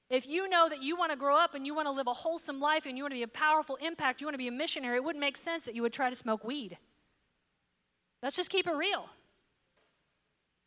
If 0.09 0.27
you 0.27 0.47
know 0.47 0.69
that 0.69 0.83
you 0.83 0.95
want 0.95 1.11
to 1.11 1.17
grow 1.17 1.35
up 1.35 1.55
and 1.55 1.65
you 1.65 1.73
want 1.73 1.87
to 1.87 1.91
live 1.91 2.07
a 2.07 2.13
wholesome 2.13 2.59
life 2.59 2.85
and 2.85 2.97
you 2.97 3.03
want 3.03 3.13
to 3.13 3.17
be 3.17 3.23
a 3.23 3.27
powerful 3.27 3.75
impact, 3.77 4.21
you 4.21 4.27
want 4.27 4.35
to 4.35 4.39
be 4.39 4.47
a 4.47 4.51
missionary, 4.51 4.97
it 4.97 5.03
wouldn't 5.03 5.19
make 5.19 5.35
sense 5.35 5.65
that 5.65 5.75
you 5.75 5.81
would 5.81 5.93
try 5.93 6.09
to 6.09 6.15
smoke 6.15 6.43
weed. 6.43 6.77
Let's 8.21 8.35
just 8.35 8.49
keep 8.49 8.67
it 8.67 8.75
real. 8.75 9.09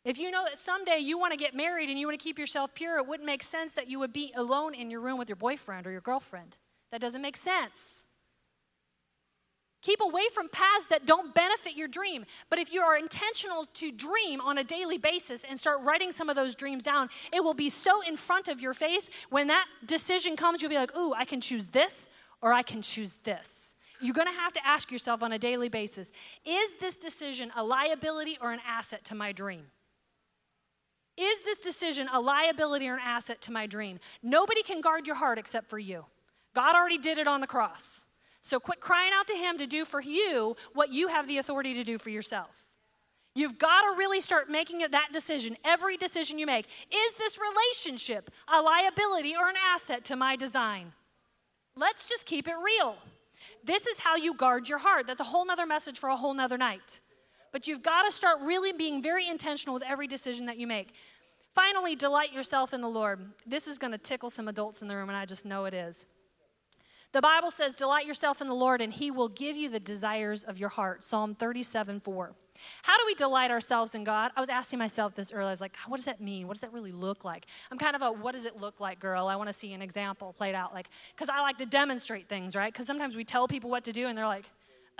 If 0.03 0.17
you 0.17 0.31
know 0.31 0.43
that 0.45 0.57
someday 0.57 0.99
you 0.99 1.17
want 1.17 1.33
to 1.33 1.37
get 1.37 1.55
married 1.55 1.89
and 1.89 1.99
you 1.99 2.07
want 2.07 2.19
to 2.19 2.23
keep 2.23 2.39
yourself 2.39 2.73
pure, 2.73 2.97
it 2.97 3.07
wouldn't 3.07 3.25
make 3.25 3.43
sense 3.43 3.73
that 3.73 3.87
you 3.89 3.99
would 3.99 4.13
be 4.13 4.33
alone 4.35 4.73
in 4.73 4.89
your 4.91 5.01
room 5.01 5.17
with 5.17 5.29
your 5.29 5.35
boyfriend 5.35 5.85
or 5.85 5.91
your 5.91 6.01
girlfriend. 6.01 6.57
That 6.91 7.01
doesn't 7.01 7.21
make 7.21 7.37
sense. 7.37 8.05
Keep 9.81 10.01
away 10.01 10.23
from 10.33 10.49
paths 10.49 10.87
that 10.87 11.05
don't 11.05 11.33
benefit 11.33 11.75
your 11.75 11.87
dream. 11.87 12.25
But 12.49 12.59
if 12.59 12.71
you 12.71 12.81
are 12.81 12.97
intentional 12.97 13.65
to 13.75 13.91
dream 13.91 14.41
on 14.41 14.57
a 14.57 14.63
daily 14.63 14.97
basis 14.97 15.45
and 15.47 15.59
start 15.59 15.81
writing 15.81 16.11
some 16.11 16.29
of 16.29 16.35
those 16.35 16.53
dreams 16.53 16.83
down, 16.83 17.09
it 17.33 17.43
will 17.43 17.53
be 17.53 17.69
so 17.69 18.01
in 18.01 18.17
front 18.17 18.49
of 18.49 18.59
your 18.59 18.73
face. 18.73 19.09
When 19.29 19.47
that 19.47 19.65
decision 19.85 20.35
comes, 20.35 20.61
you'll 20.61 20.69
be 20.69 20.77
like, 20.77 20.95
ooh, 20.97 21.13
I 21.13 21.23
can 21.23 21.39
choose 21.39 21.69
this 21.69 22.09
or 22.41 22.51
I 22.51 22.61
can 22.61 22.81
choose 22.81 23.17
this. 23.23 23.75
You're 24.01 24.13
going 24.13 24.27
to 24.27 24.33
have 24.33 24.53
to 24.53 24.65
ask 24.65 24.91
yourself 24.91 25.23
on 25.23 25.31
a 25.31 25.39
daily 25.39 25.69
basis 25.69 26.11
is 26.45 26.75
this 26.79 26.97
decision 26.97 27.51
a 27.55 27.63
liability 27.63 28.37
or 28.41 28.51
an 28.51 28.59
asset 28.65 29.05
to 29.05 29.15
my 29.15 29.31
dream? 29.31 29.67
Is 31.17 31.43
this 31.43 31.57
decision 31.57 32.07
a 32.13 32.19
liability 32.19 32.87
or 32.87 32.93
an 32.93 33.01
asset 33.03 33.41
to 33.41 33.51
my 33.51 33.65
dream? 33.65 33.99
Nobody 34.23 34.63
can 34.63 34.79
guard 34.79 35.05
your 35.05 35.17
heart 35.17 35.37
except 35.37 35.69
for 35.69 35.77
you. 35.77 36.05
God 36.55 36.75
already 36.75 36.97
did 36.97 37.17
it 37.17 37.27
on 37.27 37.41
the 37.41 37.47
cross. 37.47 38.05
So 38.41 38.59
quit 38.59 38.79
crying 38.79 39.11
out 39.13 39.27
to 39.27 39.35
Him 39.35 39.57
to 39.57 39.67
do 39.67 39.85
for 39.85 40.01
you 40.01 40.55
what 40.73 40.91
you 40.91 41.09
have 41.09 41.27
the 41.27 41.37
authority 41.37 41.73
to 41.73 41.83
do 41.83 41.97
for 41.97 42.09
yourself. 42.09 42.67
You've 43.35 43.59
got 43.59 43.81
to 43.81 43.97
really 43.97 44.21
start 44.21 44.49
making 44.49 44.79
that 44.79 45.09
decision, 45.13 45.55
every 45.63 45.97
decision 45.97 46.39
you 46.39 46.45
make. 46.45 46.65
Is 46.91 47.15
this 47.15 47.37
relationship 47.37 48.31
a 48.53 48.61
liability 48.61 49.35
or 49.35 49.49
an 49.49 49.55
asset 49.73 50.03
to 50.05 50.15
my 50.15 50.35
design? 50.35 50.93
Let's 51.75 52.09
just 52.09 52.25
keep 52.25 52.47
it 52.47 52.55
real. 52.63 52.97
This 53.63 53.87
is 53.87 53.99
how 53.99 54.15
you 54.15 54.33
guard 54.33 54.67
your 54.67 54.79
heart. 54.79 55.07
That's 55.07 55.19
a 55.19 55.25
whole 55.25 55.45
nother 55.45 55.65
message 55.65 55.99
for 55.99 56.09
a 56.09 56.17
whole 56.17 56.33
nother 56.33 56.57
night. 56.57 56.99
But 57.51 57.67
you've 57.67 57.83
got 57.83 58.03
to 58.03 58.11
start 58.11 58.39
really 58.41 58.73
being 58.73 59.01
very 59.01 59.27
intentional 59.27 59.73
with 59.73 59.83
every 59.83 60.07
decision 60.07 60.45
that 60.47 60.57
you 60.57 60.67
make. 60.67 60.93
Finally, 61.55 61.95
delight 61.95 62.33
yourself 62.33 62.73
in 62.73 62.81
the 62.81 62.89
Lord. 62.89 63.19
This 63.45 63.67
is 63.67 63.77
going 63.77 63.91
to 63.91 63.97
tickle 63.97 64.29
some 64.29 64.47
adults 64.47 64.81
in 64.81 64.87
the 64.87 64.95
room, 64.95 65.09
and 65.09 65.17
I 65.17 65.25
just 65.25 65.45
know 65.45 65.65
it 65.65 65.73
is. 65.73 66.05
The 67.11 67.21
Bible 67.21 67.51
says, 67.51 67.75
Delight 67.75 68.05
yourself 68.05 68.41
in 68.41 68.47
the 68.47 68.53
Lord, 68.53 68.81
and 68.81 68.93
he 68.93 69.09
will 69.09 69.29
give 69.29 69.55
you 69.55 69.69
the 69.69 69.79
desires 69.79 70.43
of 70.43 70.59
your 70.59 70.69
heart. 70.69 71.03
Psalm 71.03 71.33
37 71.33 71.99
4. 71.99 72.35
How 72.83 72.97
do 72.97 73.03
we 73.05 73.15
delight 73.15 73.51
ourselves 73.51 73.95
in 73.95 74.03
God? 74.03 74.31
I 74.35 74.41
was 74.41 74.49
asking 74.49 74.79
myself 74.79 75.15
this 75.15 75.31
earlier. 75.31 75.47
I 75.47 75.51
was 75.51 75.61
like, 75.61 75.77
what 75.87 75.97
does 75.97 76.05
that 76.05 76.19
mean? 76.19 76.45
What 76.47 76.55
does 76.55 76.61
that 76.61 76.73
really 76.73 76.91
look 76.91 77.23
like? 77.23 77.45
I'm 77.71 77.77
kind 77.77 77.95
of 77.95 78.01
a 78.01 78.11
what 78.11 78.33
does 78.33 78.45
it 78.45 78.59
look 78.59 78.79
like 78.79 78.99
girl. 78.99 79.27
I 79.27 79.37
want 79.37 79.47
to 79.47 79.53
see 79.53 79.73
an 79.73 79.81
example 79.81 80.33
played 80.33 80.55
out. 80.55 80.73
Like, 80.73 80.89
because 81.15 81.29
I 81.29 81.39
like 81.41 81.57
to 81.59 81.65
demonstrate 81.65 82.27
things, 82.27 82.55
right? 82.55 82.71
Because 82.71 82.85
sometimes 82.85 83.15
we 83.15 83.23
tell 83.23 83.47
people 83.47 83.69
what 83.69 83.85
to 83.85 83.91
do 83.91 84.07
and 84.07 84.17
they're 84.17 84.27
like, 84.27 84.49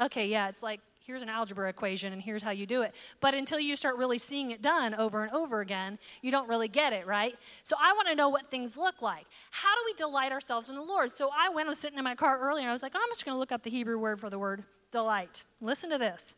okay, 0.01 0.27
yeah, 0.27 0.47
it's 0.47 0.63
like, 0.63 0.79
here's 1.09 1.23
an 1.23 1.29
algebra 1.29 1.67
equation 1.67 2.13
and 2.13 2.21
here's 2.21 2.43
how 2.43 2.51
you 2.51 2.67
do 2.67 2.83
it. 2.83 2.93
But 3.19 3.33
until 3.33 3.59
you 3.59 3.75
start 3.75 3.97
really 3.97 4.19
seeing 4.19 4.51
it 4.51 4.61
done 4.61 4.93
over 4.93 5.23
and 5.23 5.33
over 5.33 5.59
again, 5.59 5.97
you 6.21 6.29
don't 6.29 6.47
really 6.47 6.67
get 6.67 6.93
it, 6.93 7.07
right? 7.07 7.35
So 7.63 7.75
I 7.81 7.93
want 7.93 8.09
to 8.09 8.15
know 8.15 8.29
what 8.29 8.45
things 8.45 8.77
look 8.77 9.01
like. 9.01 9.25
How 9.49 9.73
do 9.73 9.81
we 9.87 9.93
delight 9.93 10.31
ourselves 10.31 10.69
in 10.69 10.75
the 10.75 10.83
Lord? 10.83 11.09
So 11.09 11.31
I 11.35 11.49
went, 11.49 11.67
I 11.67 11.69
was 11.69 11.79
sitting 11.79 11.97
in 11.97 12.03
my 12.03 12.13
car 12.13 12.39
earlier, 12.39 12.61
and 12.61 12.69
I 12.69 12.73
was 12.73 12.83
like, 12.83 12.91
oh, 12.93 12.99
I'm 13.01 13.09
just 13.09 13.25
going 13.25 13.33
to 13.33 13.39
look 13.39 13.51
up 13.51 13.63
the 13.63 13.71
Hebrew 13.71 13.97
word 13.97 14.19
for 14.19 14.29
the 14.29 14.37
word 14.37 14.63
delight. 14.91 15.45
Listen 15.59 15.89
to 15.89 15.97
this 15.97 16.35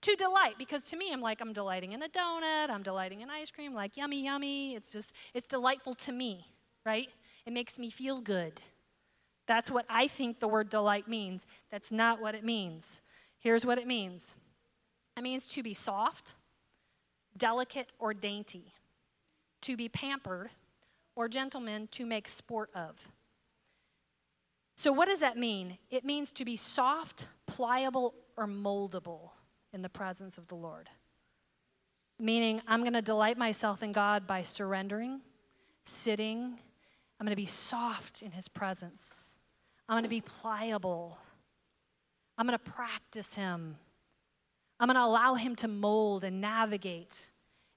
to 0.00 0.16
delight 0.16 0.54
because 0.56 0.84
to 0.84 0.96
me 0.96 1.12
i'm 1.12 1.20
like 1.20 1.42
i'm 1.42 1.52
delighting 1.52 1.92
in 1.92 2.02
a 2.02 2.08
donut 2.08 2.70
i'm 2.70 2.82
delighting 2.82 3.20
in 3.20 3.28
ice 3.28 3.50
cream 3.50 3.74
like 3.74 3.98
yummy 3.98 4.24
yummy 4.24 4.74
it's 4.74 4.92
just 4.92 5.14
it's 5.34 5.46
delightful 5.46 5.94
to 5.94 6.10
me 6.10 6.46
right 6.86 7.10
it 7.44 7.52
makes 7.52 7.78
me 7.78 7.90
feel 7.90 8.22
good 8.22 8.62
that's 9.46 9.70
what 9.70 9.84
i 9.90 10.08
think 10.08 10.40
the 10.40 10.48
word 10.48 10.70
delight 10.70 11.06
means 11.06 11.46
that's 11.70 11.92
not 11.92 12.18
what 12.18 12.34
it 12.34 12.42
means 12.42 13.02
here's 13.40 13.66
what 13.66 13.78
it 13.78 13.86
means 13.86 14.34
it 15.16 15.22
means 15.22 15.46
to 15.46 15.62
be 15.62 15.74
soft 15.74 16.36
delicate 17.36 17.88
or 17.98 18.14
dainty 18.14 18.72
to 19.60 19.76
be 19.76 19.88
pampered 19.88 20.50
or 21.16 21.28
gentlemen 21.28 21.88
to 21.90 22.06
make 22.06 22.28
sport 22.28 22.70
of 22.74 23.10
so 24.76 24.92
what 24.92 25.08
does 25.08 25.20
that 25.20 25.36
mean 25.36 25.78
it 25.90 26.04
means 26.04 26.30
to 26.30 26.44
be 26.44 26.56
soft 26.56 27.26
pliable 27.46 28.14
or 28.36 28.46
moldable 28.46 29.30
in 29.72 29.82
the 29.82 29.88
presence 29.88 30.38
of 30.38 30.48
the 30.48 30.54
Lord. 30.54 30.88
Meaning, 32.18 32.60
I'm 32.66 32.80
going 32.80 32.94
to 32.94 33.02
delight 33.02 33.38
myself 33.38 33.82
in 33.82 33.92
God 33.92 34.26
by 34.26 34.42
surrendering, 34.42 35.20
sitting. 35.84 36.58
I'm 37.18 37.26
going 37.26 37.30
to 37.30 37.36
be 37.36 37.46
soft 37.46 38.22
in 38.22 38.32
His 38.32 38.48
presence. 38.48 39.36
I'm 39.88 39.94
going 39.94 40.04
to 40.04 40.08
be 40.08 40.20
pliable. 40.20 41.18
I'm 42.40 42.46
going 42.46 42.58
to 42.58 42.70
practice 42.70 43.34
Him. 43.34 43.76
I'm 44.80 44.88
going 44.88 44.94
to 44.94 45.04
allow 45.04 45.34
Him 45.34 45.54
to 45.56 45.68
mold 45.68 46.24
and 46.24 46.40
navigate 46.40 47.32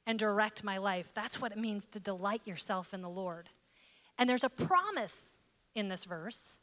and 0.08 0.18
direct 0.18 0.64
my 0.64 0.78
life. 0.78 1.12
That's 1.14 1.42
what 1.42 1.52
it 1.52 1.58
means 1.58 1.84
to 1.92 2.00
delight 2.00 2.44
yourself 2.46 2.94
in 2.94 3.02
the 3.02 3.10
Lord. 3.10 3.50
And 4.18 4.30
there's 4.30 4.46
a 4.46 4.50
promise 4.50 5.38
in 5.76 5.90
this 5.90 6.06
verse 6.06 6.60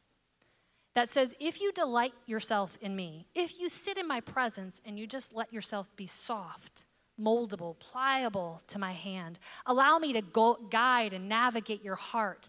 that 0.95 1.11
says, 1.11 1.35
If 1.39 1.61
you 1.61 1.73
delight 1.73 2.15
yourself 2.25 2.79
in 2.81 2.97
me, 2.97 3.27
if 3.35 3.61
you 3.61 3.69
sit 3.69 3.99
in 3.99 4.09
my 4.09 4.23
presence 4.23 4.81
and 4.83 4.99
you 4.99 5.07
just 5.07 5.35
let 5.35 5.53
yourself 5.53 5.95
be 5.95 6.07
soft, 6.07 6.87
moldable, 7.21 7.79
pliable 7.79 8.63
to 8.69 8.79
my 8.79 8.93
hand, 8.93 9.39
allow 9.67 9.99
me 9.99 10.15
to 10.15 10.23
go, 10.23 10.57
guide 10.71 11.13
and 11.13 11.29
navigate 11.29 11.85
your 11.85 11.97
heart, 11.97 12.49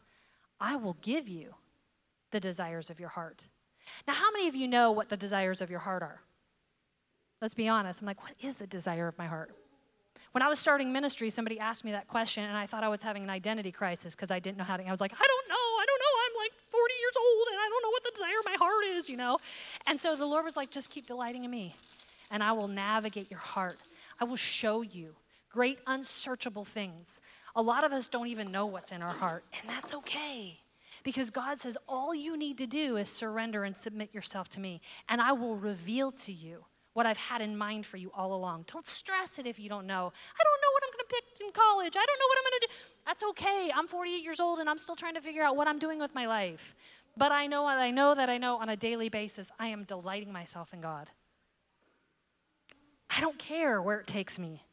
I 0.61 0.77
will 0.77 0.95
give 1.01 1.27
you 1.27 1.55
the 2.31 2.39
desires 2.39 2.89
of 2.89 3.01
your 3.01 3.09
heart. 3.09 3.49
Now, 4.07 4.13
how 4.13 4.31
many 4.31 4.47
of 4.47 4.55
you 4.55 4.67
know 4.67 4.91
what 4.91 5.09
the 5.09 5.17
desires 5.17 5.61
of 5.61 5.69
your 5.69 5.79
heart 5.79 6.03
are? 6.03 6.21
Let's 7.41 7.53
be 7.53 7.67
honest. 7.67 8.01
I'm 8.01 8.07
like, 8.07 8.21
what 8.21 8.33
is 8.41 8.57
the 8.57 8.67
desire 8.67 9.07
of 9.07 9.17
my 9.17 9.25
heart? 9.25 9.55
When 10.31 10.41
I 10.41 10.47
was 10.47 10.59
starting 10.59 10.93
ministry, 10.93 11.29
somebody 11.29 11.59
asked 11.59 11.83
me 11.83 11.91
that 11.91 12.07
question, 12.07 12.43
and 12.45 12.55
I 12.55 12.65
thought 12.65 12.83
I 12.83 12.87
was 12.89 13.01
having 13.01 13.23
an 13.23 13.29
identity 13.29 13.71
crisis 13.71 14.15
because 14.15 14.31
I 14.31 14.39
didn't 14.39 14.57
know 14.57 14.63
how 14.63 14.77
to. 14.77 14.87
I 14.87 14.91
was 14.91 15.01
like, 15.01 15.13
I 15.13 15.27
don't 15.27 15.49
know, 15.49 15.55
I 15.55 15.85
don't 15.85 15.99
know. 15.99 16.05
I'm 16.25 16.43
like 16.43 16.51
40 16.69 16.93
years 17.01 17.13
old, 17.19 17.47
and 17.51 17.59
I 17.59 17.67
don't 17.67 17.83
know 17.83 17.89
what 17.89 18.03
the 18.03 18.11
desire 18.11 18.39
of 18.39 18.45
my 18.45 18.55
heart 18.57 18.85
is, 18.97 19.09
you 19.09 19.17
know? 19.17 19.37
And 19.87 19.99
so 19.99 20.15
the 20.15 20.25
Lord 20.25 20.45
was 20.45 20.55
like, 20.55 20.71
just 20.71 20.89
keep 20.89 21.05
delighting 21.05 21.43
in 21.43 21.51
me, 21.51 21.75
and 22.31 22.41
I 22.41 22.53
will 22.53 22.69
navigate 22.69 23.29
your 23.29 23.41
heart. 23.41 23.77
I 24.21 24.23
will 24.23 24.37
show 24.37 24.81
you 24.81 25.15
great, 25.49 25.79
unsearchable 25.85 26.63
things. 26.63 27.19
A 27.53 27.61
lot 27.61 27.83
of 27.83 27.91
us 27.91 28.07
don't 28.07 28.27
even 28.27 28.53
know 28.53 28.65
what's 28.65 28.93
in 28.93 29.01
our 29.01 29.13
heart, 29.13 29.43
and 29.59 29.69
that's 29.69 29.93
okay. 29.93 30.60
Because 31.03 31.29
God 31.29 31.59
says, 31.59 31.77
all 31.87 32.13
you 32.13 32.37
need 32.37 32.57
to 32.59 32.67
do 32.67 32.97
is 32.97 33.09
surrender 33.09 33.63
and 33.63 33.75
submit 33.75 34.13
yourself 34.13 34.49
to 34.49 34.59
me, 34.59 34.81
and 35.09 35.21
I 35.21 35.31
will 35.31 35.55
reveal 35.55 36.11
to 36.11 36.31
you 36.31 36.65
what 36.93 37.05
I've 37.05 37.17
had 37.17 37.41
in 37.41 37.57
mind 37.57 37.85
for 37.85 37.97
you 37.97 38.11
all 38.13 38.33
along. 38.33 38.65
Don't 38.71 38.85
stress 38.85 39.39
it 39.39 39.47
if 39.47 39.59
you 39.59 39.69
don't 39.69 39.87
know. 39.87 40.11
I 40.11 40.43
don't 40.43 40.61
know 40.61 40.71
what 40.73 40.83
I'm 40.83 40.91
going 40.91 41.05
to 41.07 41.15
pick 41.15 41.45
in 41.45 41.51
college. 41.53 41.95
I 41.95 42.05
don't 42.05 42.19
know 42.19 42.27
what 42.27 42.37
I'm 42.37 42.43
going 42.43 42.59
to 42.59 42.67
do. 42.67 42.73
That's 43.05 43.23
okay. 43.29 43.71
I'm 43.73 43.87
48 43.87 44.23
years 44.23 44.39
old 44.39 44.59
and 44.59 44.69
I'm 44.69 44.77
still 44.77 44.95
trying 44.95 45.15
to 45.15 45.21
figure 45.21 45.43
out 45.43 45.55
what 45.55 45.67
I'm 45.67 45.79
doing 45.79 45.99
with 45.99 46.13
my 46.13 46.27
life. 46.27 46.75
But 47.15 47.31
I 47.31 47.47
know 47.47 47.65
I 47.65 47.91
know 47.91 48.15
that 48.15 48.29
I 48.29 48.37
know 48.37 48.57
on 48.57 48.69
a 48.69 48.75
daily 48.75 49.09
basis 49.09 49.51
I 49.59 49.67
am 49.67 49.83
delighting 49.83 50.31
myself 50.31 50.73
in 50.73 50.81
God. 50.81 51.09
I 53.09 53.19
don't 53.19 53.37
care 53.37 53.81
where 53.81 53.99
it 53.99 54.07
takes 54.07 54.39
me. 54.39 54.63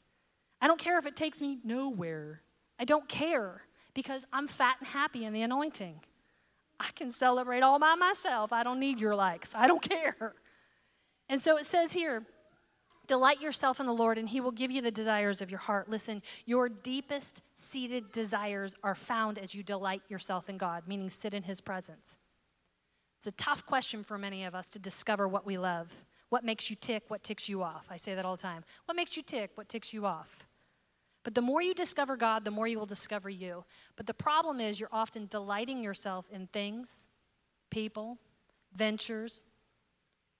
I 0.60 0.66
don't 0.66 0.78
care 0.80 0.98
if 0.98 1.06
it 1.06 1.16
takes 1.16 1.40
me 1.40 1.58
nowhere. 1.64 2.42
I 2.78 2.84
don't 2.84 3.08
care 3.08 3.62
because 3.94 4.24
I'm 4.32 4.46
fat 4.46 4.76
and 4.78 4.88
happy 4.88 5.24
in 5.24 5.32
the 5.32 5.42
anointing. 5.42 6.00
I 6.80 6.90
can 6.94 7.10
celebrate 7.10 7.62
all 7.62 7.78
by 7.78 7.94
myself. 7.94 8.52
I 8.52 8.62
don't 8.62 8.80
need 8.80 9.00
your 9.00 9.14
likes. 9.14 9.54
I 9.54 9.66
don't 9.66 9.82
care. 9.88 10.34
And 11.28 11.40
so 11.40 11.56
it 11.56 11.66
says 11.66 11.92
here, 11.92 12.24
Delight 13.08 13.40
yourself 13.40 13.80
in 13.80 13.86
the 13.86 13.92
Lord, 13.94 14.18
and 14.18 14.28
He 14.28 14.38
will 14.38 14.52
give 14.52 14.70
you 14.70 14.82
the 14.82 14.90
desires 14.90 15.40
of 15.40 15.50
your 15.50 15.60
heart. 15.60 15.88
Listen, 15.88 16.22
your 16.44 16.68
deepest 16.68 17.40
seated 17.54 18.12
desires 18.12 18.76
are 18.82 18.94
found 18.94 19.38
as 19.38 19.54
you 19.54 19.62
delight 19.62 20.02
yourself 20.10 20.50
in 20.50 20.58
God, 20.58 20.82
meaning 20.86 21.08
sit 21.08 21.32
in 21.32 21.44
His 21.44 21.62
presence. 21.62 22.16
It's 23.16 23.26
a 23.26 23.32
tough 23.32 23.64
question 23.64 24.02
for 24.02 24.18
many 24.18 24.44
of 24.44 24.54
us 24.54 24.68
to 24.68 24.78
discover 24.78 25.26
what 25.26 25.46
we 25.46 25.56
love. 25.56 26.04
What 26.28 26.44
makes 26.44 26.68
you 26.68 26.76
tick? 26.76 27.04
What 27.08 27.24
ticks 27.24 27.48
you 27.48 27.62
off? 27.62 27.86
I 27.90 27.96
say 27.96 28.14
that 28.14 28.26
all 28.26 28.36
the 28.36 28.42
time. 28.42 28.62
What 28.84 28.94
makes 28.94 29.16
you 29.16 29.22
tick? 29.22 29.52
What 29.54 29.70
ticks 29.70 29.94
you 29.94 30.04
off? 30.04 30.46
But 31.24 31.34
the 31.34 31.42
more 31.42 31.60
you 31.60 31.74
discover 31.74 32.16
God, 32.16 32.44
the 32.44 32.50
more 32.50 32.66
you 32.66 32.78
will 32.78 32.86
discover 32.86 33.28
you. 33.28 33.64
But 33.96 34.06
the 34.06 34.14
problem 34.14 34.60
is 34.60 34.80
you're 34.80 34.88
often 34.92 35.26
delighting 35.26 35.82
yourself 35.82 36.28
in 36.30 36.46
things, 36.46 37.06
people, 37.70 38.18
ventures, 38.72 39.42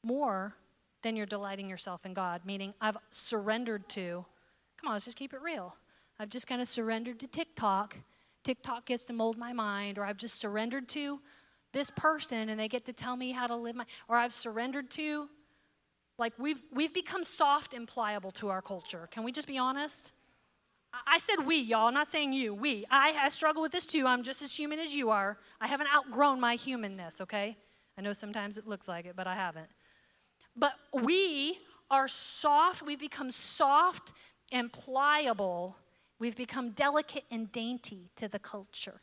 more 0.03 0.55
than 1.03 1.17
you're 1.17 1.27
delighting 1.27 1.69
yourself 1.69 2.07
in 2.07 2.15
God, 2.15 2.43
meaning 2.45 2.75
I've 2.81 2.97
surrendered 3.11 3.89
to, 3.91 4.25
come 4.81 4.89
on, 4.89 4.93
let's 4.95 5.05
just 5.05 5.17
keep 5.17 5.33
it 5.33 5.43
real. 5.43 5.77
I've 6.19 6.31
just 6.31 6.47
kind 6.47 6.61
of 6.61 6.69
surrendered 6.69 7.21
to 7.21 7.27
TikTok. 7.27 7.97
TikTok 8.45 8.87
gets 8.87 9.05
to 9.07 9.13
mold 9.13 9.37
my 9.37 9.53
mind, 9.53 9.99
or 9.99 10.05
I've 10.05 10.17
just 10.17 10.39
surrendered 10.39 10.89
to 10.91 11.21
this 11.73 11.91
person 11.91 12.49
and 12.49 12.59
they 12.59 12.69
get 12.69 12.85
to 12.87 12.93
tell 12.93 13.17
me 13.17 13.33
how 13.33 13.47
to 13.47 13.57
live 13.57 13.77
my, 13.77 13.85
or 14.09 14.17
I've 14.17 14.33
surrendered 14.33 14.91
to, 14.93 15.29
like 16.19 16.33
we've, 16.39 16.63
we've 16.73 16.95
become 16.95 17.23
soft 17.23 17.75
and 17.75 17.87
pliable 17.87 18.31
to 18.33 18.49
our 18.49 18.63
culture. 18.63 19.09
Can 19.11 19.23
we 19.23 19.33
just 19.33 19.47
be 19.47 19.59
honest? 19.59 20.13
I 21.07 21.19
said 21.19 21.47
we, 21.47 21.57
y'all. 21.57 21.93
Not 21.93 22.09
saying 22.09 22.33
you. 22.33 22.55
We. 22.55 22.85
I, 22.91 23.17
I 23.23 23.29
struggle 23.29 23.63
with 23.63 23.73
this 23.73 23.87
too. 23.87 24.07
I'm 24.07 24.23
just 24.23 24.43
as 24.43 24.57
human 24.57 24.79
as 24.79 24.95
you 24.95 25.11
are. 25.11 25.39
I 25.61 25.67
haven't 25.67 25.89
outgrown 25.95 26.41
my 26.41 26.55
humanness, 26.55 27.21
okay? 27.21 27.57
I 27.97 28.01
know 28.01 28.13
sometimes 28.13 28.59
it 28.59 28.67
looks 28.67 28.89
like 28.89 29.07
it, 29.07 29.15
but 29.17 29.27
I 29.27 29.35
haven't. 29.35 29.69
But 30.57 30.75
we 30.93 31.59
are 31.91 32.09
soft, 32.09 32.83
we've 32.83 33.01
become 33.01 33.31
soft 33.31 34.13
and 34.53 34.73
pliable. 34.73 35.77
We've 36.19 36.37
become 36.37 36.71
delicate 36.71 37.25
and 37.31 37.51
dainty 37.53 38.11
to 38.17 38.29
the 38.29 38.39
culture. 38.39 39.01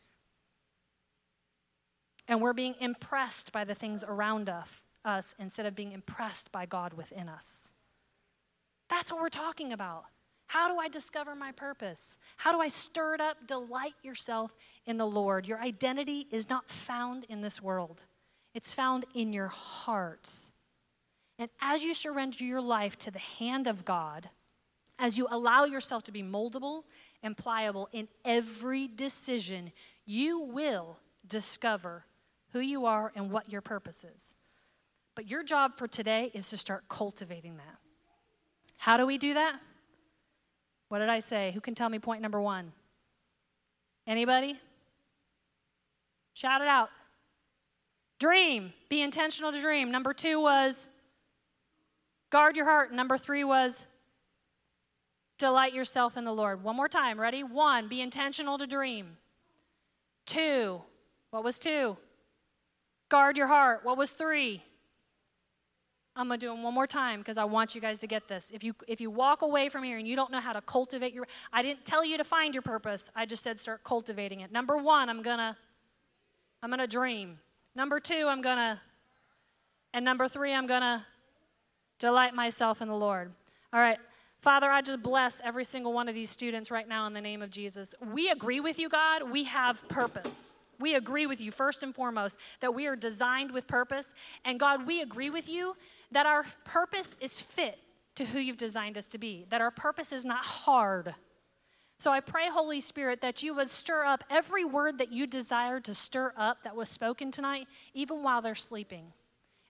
And 2.28 2.42
we're 2.42 2.54
being 2.54 2.76
impressed 2.80 3.52
by 3.52 3.64
the 3.64 3.76
things 3.76 4.04
around 4.06 4.50
us, 4.50 4.82
us 5.06 5.36
instead 5.40 5.66
of 5.66 5.76
being 5.76 5.92
impressed 5.92 6.52
by 6.52 6.66
God 6.66 6.94
within 6.94 7.30
us. 7.30 7.72
That's 8.90 9.12
what 9.12 9.22
we're 9.22 9.30
talking 9.30 9.72
about. 9.72 10.06
How 10.48 10.72
do 10.72 10.80
I 10.80 10.88
discover 10.88 11.36
my 11.36 11.52
purpose? 11.52 12.18
How 12.38 12.52
do 12.52 12.62
I 12.62 12.68
stir 12.68 13.16
it 13.16 13.22
up? 13.22 13.48
Delight 13.48 13.96
yourself 14.04 14.56
in 14.86 14.98
the 14.98 15.08
Lord. 15.08 15.48
Your 15.48 15.60
identity 15.60 16.28
is 16.32 16.50
not 16.50 16.70
found 16.70 17.26
in 17.30 17.42
this 17.42 17.62
world, 17.62 18.06
it's 18.54 18.74
found 18.74 19.06
in 19.14 19.34
your 19.34 19.48
heart. 19.48 20.30
And 21.38 21.50
as 21.60 21.84
you 21.84 21.94
surrender 21.94 22.46
your 22.46 22.62
life 22.62 22.98
to 23.00 23.12
the 23.12 23.20
hand 23.20 23.68
of 23.68 23.84
God, 23.84 24.30
as 24.98 25.18
you 25.18 25.28
allow 25.30 25.66
yourself 25.66 26.04
to 26.04 26.12
be 26.14 26.24
moldable 26.24 26.84
and 27.22 27.36
pliable 27.36 27.90
in 27.92 28.08
every 28.24 28.88
decision, 28.88 29.74
you 30.06 30.40
will 30.40 30.98
discover 31.28 32.06
who 32.54 32.60
you 32.60 32.86
are 32.86 33.12
and 33.16 33.32
what 33.32 33.52
your 33.52 33.60
purpose 33.60 34.06
is. 34.06 34.34
But 35.16 35.30
your 35.30 35.44
job 35.44 35.76
for 35.76 35.88
today 35.88 36.32
is 36.34 36.50
to 36.52 36.58
start 36.58 36.86
cultivating 36.88 37.58
that. 37.58 37.78
How 38.78 38.96
do 38.96 39.06
we 39.06 39.18
do 39.18 39.34
that? 39.34 39.60
What 40.90 41.00
did 41.00 41.10
I 41.10 41.20
say? 41.20 41.52
Who 41.54 41.62
can 41.62 41.76
tell 41.76 41.90
me 41.90 42.00
point 42.00 42.22
number 42.22 42.42
one? 42.42 42.72
Anybody? 44.08 44.60
Shout 46.34 46.62
it 46.62 46.68
out. 46.68 46.90
Dream. 48.20 48.74
Be 48.90 49.02
intentional 49.02 49.52
to 49.52 49.60
dream. 49.60 49.92
Number 49.92 50.14
two 50.14 50.42
was 50.42 50.90
Guard 52.30 52.56
your 52.56 52.66
heart. 52.66 52.92
Number 52.92 53.18
three 53.18 53.44
was 53.44 53.86
Delight 55.38 55.74
yourself 55.74 56.16
in 56.16 56.24
the 56.24 56.34
Lord. 56.34 56.64
One 56.64 56.78
more 56.78 56.88
time. 56.88 57.20
Ready? 57.20 57.44
One, 57.44 57.90
be 57.90 58.02
intentional 58.02 58.58
to 58.58 58.68
dream. 58.68 59.18
Two, 60.26 60.82
what 61.30 61.44
was 61.44 61.60
two? 61.60 61.98
Guard 63.10 63.38
your 63.38 63.48
heart. 63.48 63.82
What 63.84 63.98
was 63.98 64.12
three? 64.12 64.64
I'm 66.16 66.28
going 66.28 66.40
to 66.40 66.46
do 66.46 66.50
them 66.50 66.64
one 66.64 66.74
more 66.74 66.88
time 66.88 67.20
because 67.20 67.38
I 67.38 67.44
want 67.44 67.76
you 67.76 67.82
guys 67.82 68.00
to 68.00 68.08
get 68.08 68.28
this. 68.28 68.52
If 68.54 68.64
you 68.64 68.74
if 68.88 69.02
you 69.02 69.10
walk 69.10 69.42
away 69.42 69.68
from 69.68 69.84
here 69.84 69.98
and 69.98 70.08
you 70.08 70.16
don't 70.16 70.32
know 70.32 70.40
how 70.40 70.54
to 70.54 70.62
cultivate 70.62 71.14
your 71.14 71.28
I 71.52 71.62
didn't 71.62 71.84
tell 71.84 72.06
you 72.06 72.18
to 72.18 72.24
find 72.24 72.56
your 72.56 72.62
purpose. 72.62 73.12
I 73.16 73.26
just 73.26 73.44
said 73.44 73.60
start 73.60 73.84
cultivating 73.84 74.40
it. 74.40 74.52
Number 74.52 74.78
1, 74.78 75.10
I'm 75.10 75.22
going 75.22 75.40
to 75.40 75.56
I'm 76.64 76.70
going 76.70 76.80
to 76.80 76.88
dream. 76.88 77.40
Number 77.76 78.00
2, 78.00 78.28
I'm 78.28 78.42
going 78.42 78.58
to 78.58 78.80
and 79.94 80.04
number 80.04 80.28
3, 80.28 80.54
I'm 80.54 80.68
going 80.68 80.82
to 80.82 81.06
delight 82.00 82.34
myself 82.34 82.82
in 82.82 82.88
the 82.88 82.96
Lord. 82.96 83.32
All 83.74 83.80
right. 83.80 83.98
Father, 84.38 84.70
I 84.70 84.82
just 84.82 85.02
bless 85.02 85.42
every 85.44 85.64
single 85.64 85.94
one 85.94 86.08
of 86.08 86.16
these 86.16 86.30
students 86.30 86.70
right 86.70 86.88
now 86.88 87.08
in 87.08 87.14
the 87.14 87.22
name 87.22 87.42
of 87.42 87.50
Jesus. 87.50 87.96
We 88.14 88.30
agree 88.30 88.60
with 88.60 88.78
you, 88.78 88.90
God. 88.90 89.32
We 89.32 89.46
have 89.46 89.88
purpose. 89.88 90.58
We 90.80 90.96
agree 90.96 91.26
with 91.26 91.40
you, 91.42 91.52
first 91.52 91.84
and 91.84 91.94
foremost, 91.94 92.38
that 92.60 92.74
we 92.74 92.88
are 92.88 92.96
designed 92.96 93.52
with 93.52 93.68
purpose. 93.68 94.14
And 94.44 94.60
God, 94.60 94.86
we 94.88 95.02
agree 95.02 95.30
with 95.30 95.48
you 95.48 95.76
that 96.12 96.26
our 96.26 96.44
purpose 96.64 97.18
is 97.20 97.42
fit 97.42 97.80
to 98.16 98.26
who 98.26 98.40
you've 98.40 98.58
designed 98.58 98.98
us 98.98 99.08
to 99.10 99.18
be, 99.18 99.46
that 99.50 99.62
our 99.62 99.72
purpose 99.72 100.12
is 100.12 100.26
not 100.26 100.46
hard. 100.46 101.16
So 101.98 102.12
I 102.12 102.20
pray, 102.20 102.50
Holy 102.50 102.82
Spirit, 102.82 103.22
that 103.22 103.42
you 103.42 103.54
would 103.56 103.70
stir 103.70 104.04
up 104.04 104.24
every 104.30 104.66
word 104.66 104.98
that 104.98 105.12
you 105.12 105.28
desire 105.28 105.80
to 105.82 105.94
stir 105.94 106.34
up 106.36 106.64
that 106.64 106.76
was 106.76 106.90
spoken 106.90 107.32
tonight, 107.32 107.68
even 107.94 108.22
while 108.22 108.42
they're 108.42 108.56
sleeping. 108.56 109.14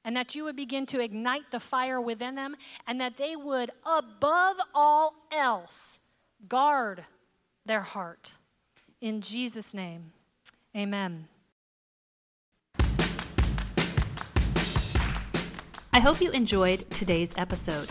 And 0.04 0.16
that 0.16 0.36
you 0.36 0.44
would 0.44 0.56
begin 0.56 0.86
to 0.88 1.00
ignite 1.00 1.52
the 1.52 1.60
fire 1.60 2.00
within 2.00 2.36
them, 2.36 2.56
and 2.88 3.02
that 3.02 3.18
they 3.18 3.36
would, 3.36 3.72
above 3.86 4.58
all 4.74 5.16
else, 5.32 6.00
guard 6.48 7.06
their 7.66 7.82
heart. 7.82 8.36
In 9.02 9.22
Jesus' 9.22 9.74
name. 9.74 10.12
Amen. 10.76 11.30
I 15.94 16.00
hope 16.00 16.20
you 16.20 16.32
enjoyed 16.32 16.90
today's 16.90 17.34
episode. 17.38 17.88